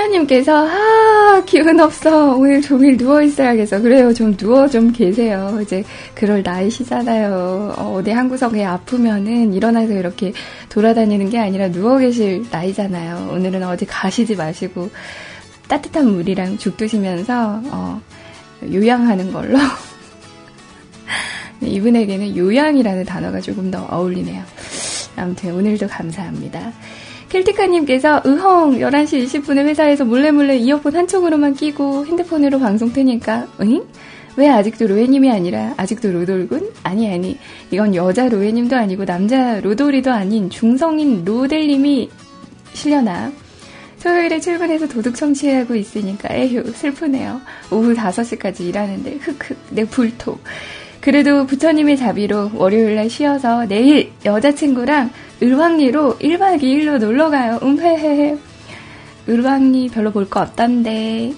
[0.05, 2.37] 신현님께서 아 기운 없어.
[2.37, 4.13] 오늘 종일 누워 있어야겠어 그래요.
[4.13, 5.59] 좀 누워 좀 계세요.
[5.63, 5.83] 이제
[6.15, 7.75] 그럴 나이시잖아요.
[7.79, 10.33] 어, 디 한 구석에 아프면은 일어나서 이렇게
[10.69, 13.31] 돌아다니는 게 아니라 누워 계실 나이잖아요.
[13.33, 14.91] 오늘은 어디 가시지 마시고
[15.69, 18.01] 따뜻한 물이랑 죽 드시면서 어,
[18.71, 19.59] 요양하는 걸로.
[21.61, 24.43] 네, 이분에게는 요양이라는 단어가 조금 더 어울리네요.
[25.17, 26.73] 아무튼 오늘도 감사합니다.
[27.35, 33.85] 켈티카님께서 으헝 11시 20분에 회사에서 몰래 몰래 이어폰 한쪽으로만 끼고 핸드폰으로 방송 트니까 응?
[34.37, 36.71] 왜 아직도 로에님이 아니라 아직도 로돌군?
[36.85, 37.37] 아니 아니
[37.73, 42.09] 이건 여자 로에님도 아니고 남자 로돌이도 아닌 중성인 로델님이
[42.73, 43.33] 실려나
[44.01, 47.41] 토요일에 출근해서 도둑 청취하고 있으니까 에휴 슬프네요
[47.73, 50.39] 오후 5시까지 일하는데 흑흑 내 불토
[51.05, 55.11] 그래도 부처님의 자비로 월요일날 쉬어서 내일 여자친구랑
[55.43, 57.59] 을왕리로 1박 2일로 놀러가요.
[57.63, 58.39] 음헤헤헤.
[59.29, 61.35] 을왕리 별로 볼 거 없던데.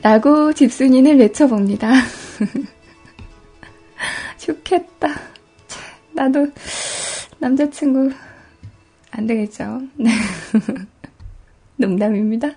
[0.00, 1.92] 라고 집순이는 외쳐봅니다.
[4.40, 5.08] 좋겠다.
[6.14, 6.46] 나도
[7.40, 8.10] 남자친구
[9.10, 9.82] 안 되겠죠.
[9.96, 10.12] 네.
[11.76, 12.52] 농담입니다.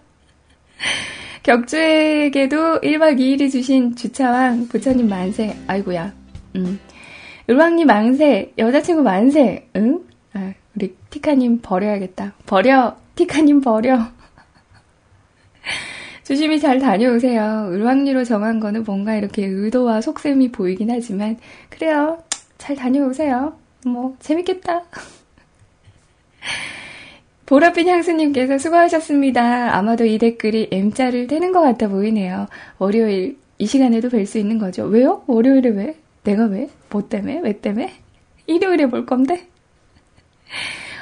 [1.47, 5.55] 격주에게도 1박 2일이 주신 주차왕 부처님 만세.
[5.67, 6.13] 아이고야.
[6.57, 6.77] 음.
[7.49, 8.51] 을왕님 만세.
[8.57, 9.69] 여자친구 만세.
[9.77, 10.03] 응?
[10.33, 12.33] 아, 우리 티카님 버려야겠다.
[12.45, 12.97] 버려.
[13.15, 13.97] 티카님 버려.
[16.25, 17.69] 조심히 잘 다녀오세요.
[17.71, 21.37] 을왕리로 정한 거는 뭔가 이렇게 의도와 속셈이 보이긴 하지만,
[21.69, 22.21] 그래요.
[22.57, 23.57] 잘 다녀오세요.
[23.85, 24.83] 뭐, 재밌겠다.
[27.47, 29.75] 보랏빛 향수님께서 수고하셨습니다.
[29.75, 32.47] 아마도 이 댓글이 M자를 떼는 것 같아 보이네요.
[32.77, 34.83] 월요일 이 시간에도 뵐 수 있는 거죠.
[34.83, 35.23] 왜요?
[35.27, 35.95] 월요일에 왜?
[36.23, 36.69] 내가 왜?
[36.89, 37.39] 뭐 때문에?
[37.39, 37.93] 왜 때문에?
[38.47, 39.47] 일요일에 볼 건데?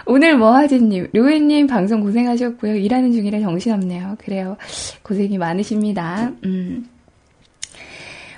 [0.06, 2.76] 오늘 뭐하지님, 루이님 방송 고생하셨고요.
[2.76, 4.18] 일하는 중이라 정신없네요.
[4.20, 4.56] 그래요.
[5.02, 6.32] 고생이 많으십니다.
[6.46, 6.88] 음.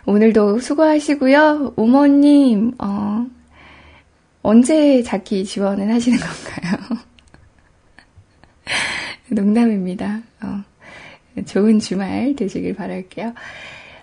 [0.05, 1.73] 오늘도 수고하시고요.
[1.75, 3.27] 오모님, 어,
[4.41, 6.86] 언제 자기 지원을 하시는 건가요?
[9.29, 10.21] 농담입니다.
[10.41, 10.63] 어,
[11.45, 13.33] 좋은 주말 되시길 바랄게요.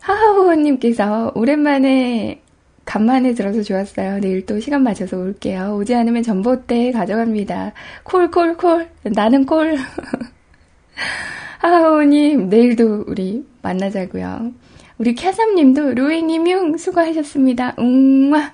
[0.01, 2.41] 하하호호님께서 오랜만에
[2.85, 4.21] 간만에 들어서 좋았어요.
[4.21, 5.77] 내일 또 시간 맞춰서 올게요.
[5.77, 7.73] 오지 않으면 전봇대 가져갑니다.
[8.03, 8.89] 콜, 콜, 콜.
[9.03, 9.77] 나는 콜.
[11.61, 14.53] 하하호님, 내일도 우리 만나자고요.
[14.99, 17.75] 우리 캬삼님도 루이님용 수고하셨습니다.
[17.79, 18.53] 웅와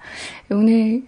[0.50, 1.02] 오늘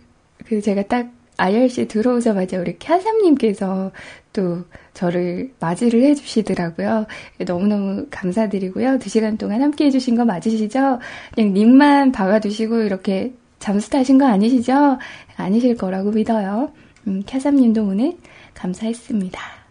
[0.44, 3.92] 그 제가 딱 IRC 들어오자마자 우리 캬삼님께서
[4.32, 4.64] 또
[4.94, 7.06] 저를 맞이를 해주시더라고요.
[7.46, 8.98] 너무너무 감사드리고요.
[8.98, 10.98] 두 시간 동안 함께 해주신 거 맞으시죠?
[11.34, 14.98] 그냥 닉만 박아두시고 이렇게 잠수 타신 거 아니시죠?
[15.36, 16.72] 아니실 거라고 믿어요.
[17.06, 18.16] 음, 캬삼님도 오늘
[18.54, 19.61] 감사했습니다.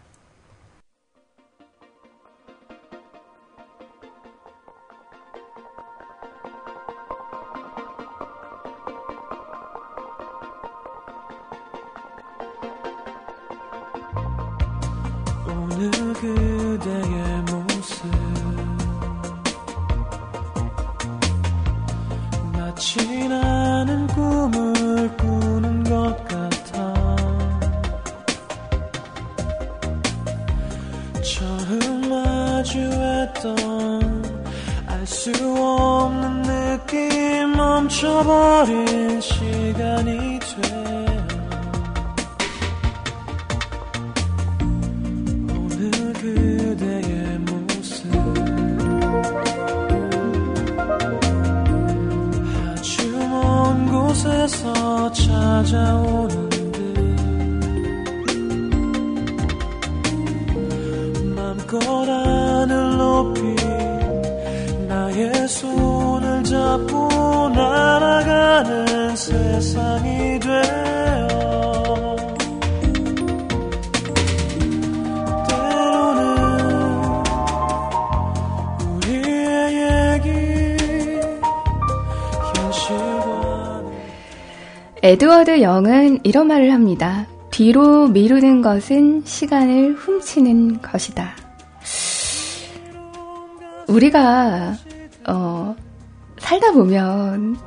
[16.21, 18.05] 그대의 모습.
[22.53, 27.15] 마치 나는 꿈을 꾸는 것 같아.
[31.23, 33.51] 처음 마주했던
[34.87, 41.00] 알 수 없는 느낌 멈춰버린 시간이 돼
[54.51, 56.91] 곳에서 찾아오는 듯
[61.35, 63.55] 맘껏 하늘 높이
[64.87, 71.20] 나의 손을 잡고 날아가는 세상이 되
[85.03, 87.27] 에드워드 영은 이런 말을 합니다.
[87.49, 91.35] 뒤로 미루는 것은 시간을 훔치는 것이다.
[93.87, 94.75] 우리가
[95.27, 95.75] 어,
[96.37, 97.57] 살다 보면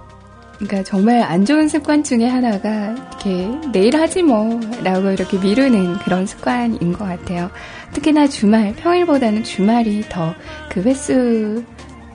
[0.59, 6.93] 그러니까 정말 안 좋은 습관 중에 하나가 이렇게 내일 하지 뭐라고 이렇게 미루는 그런 습관인
[6.93, 7.51] 것 같아요.
[7.93, 10.35] 특히나 주말 평일보다는 주말이 더
[10.75, 10.83] 그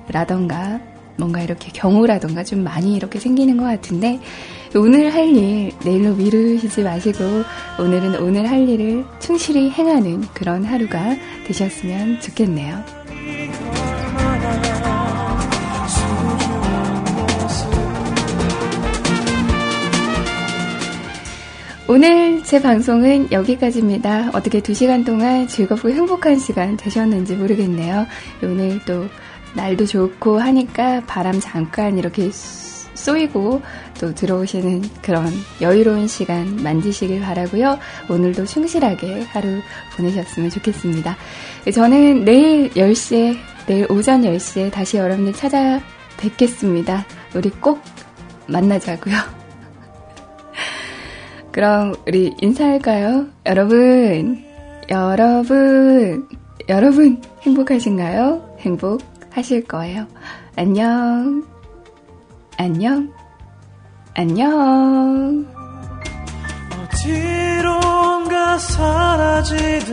[0.10, 0.82] 횟수라던가
[1.18, 4.20] 뭔가 이렇게 경우라던가 좀 많이 이렇게 생기는 것 같은데
[4.76, 7.24] 오늘 할 일 내일로 미루시지 마시고
[7.80, 11.16] 오늘은 오늘 할 일을 충실히 행하는 그런 하루가
[11.46, 12.84] 되셨으면 좋겠네요.
[21.88, 24.30] 오늘 제 방송은 여기까지입니다.
[24.34, 28.06] 어떻게 두 시간 동안 즐겁고 행복한 시간 되셨는지 모르겠네요.
[28.44, 29.08] 오늘 또
[29.56, 32.30] 날도 좋고 하니까 바람 잠깐 이렇게
[33.00, 33.62] 쏘이고
[34.00, 35.28] 또 들어오시는 그런
[35.62, 37.80] 여유로운 시간 만드시길 바라고요.
[38.10, 39.62] 오늘도 충실하게 하루
[39.95, 41.18] 보내셨으면 좋겠습니다.
[41.74, 43.38] 저는 내일 10시에
[43.68, 47.06] 내일 오전 10시에 다시 여러분들 찾아뵙겠습니다.
[47.36, 47.82] 우리 꼭
[48.47, 49.16] 만나자고요.
[51.52, 53.28] 그럼 우리 인사할까요?
[53.45, 54.43] 여러분,
[54.89, 56.28] 여러분,
[56.68, 58.58] 여러분 행복하신가요?
[58.60, 60.08] 행복하실 거예요.
[60.56, 61.59] 안녕.
[62.62, 63.10] 안녕.
[64.16, 65.47] 안녕.
[66.91, 69.89] 어디론가 사라지듯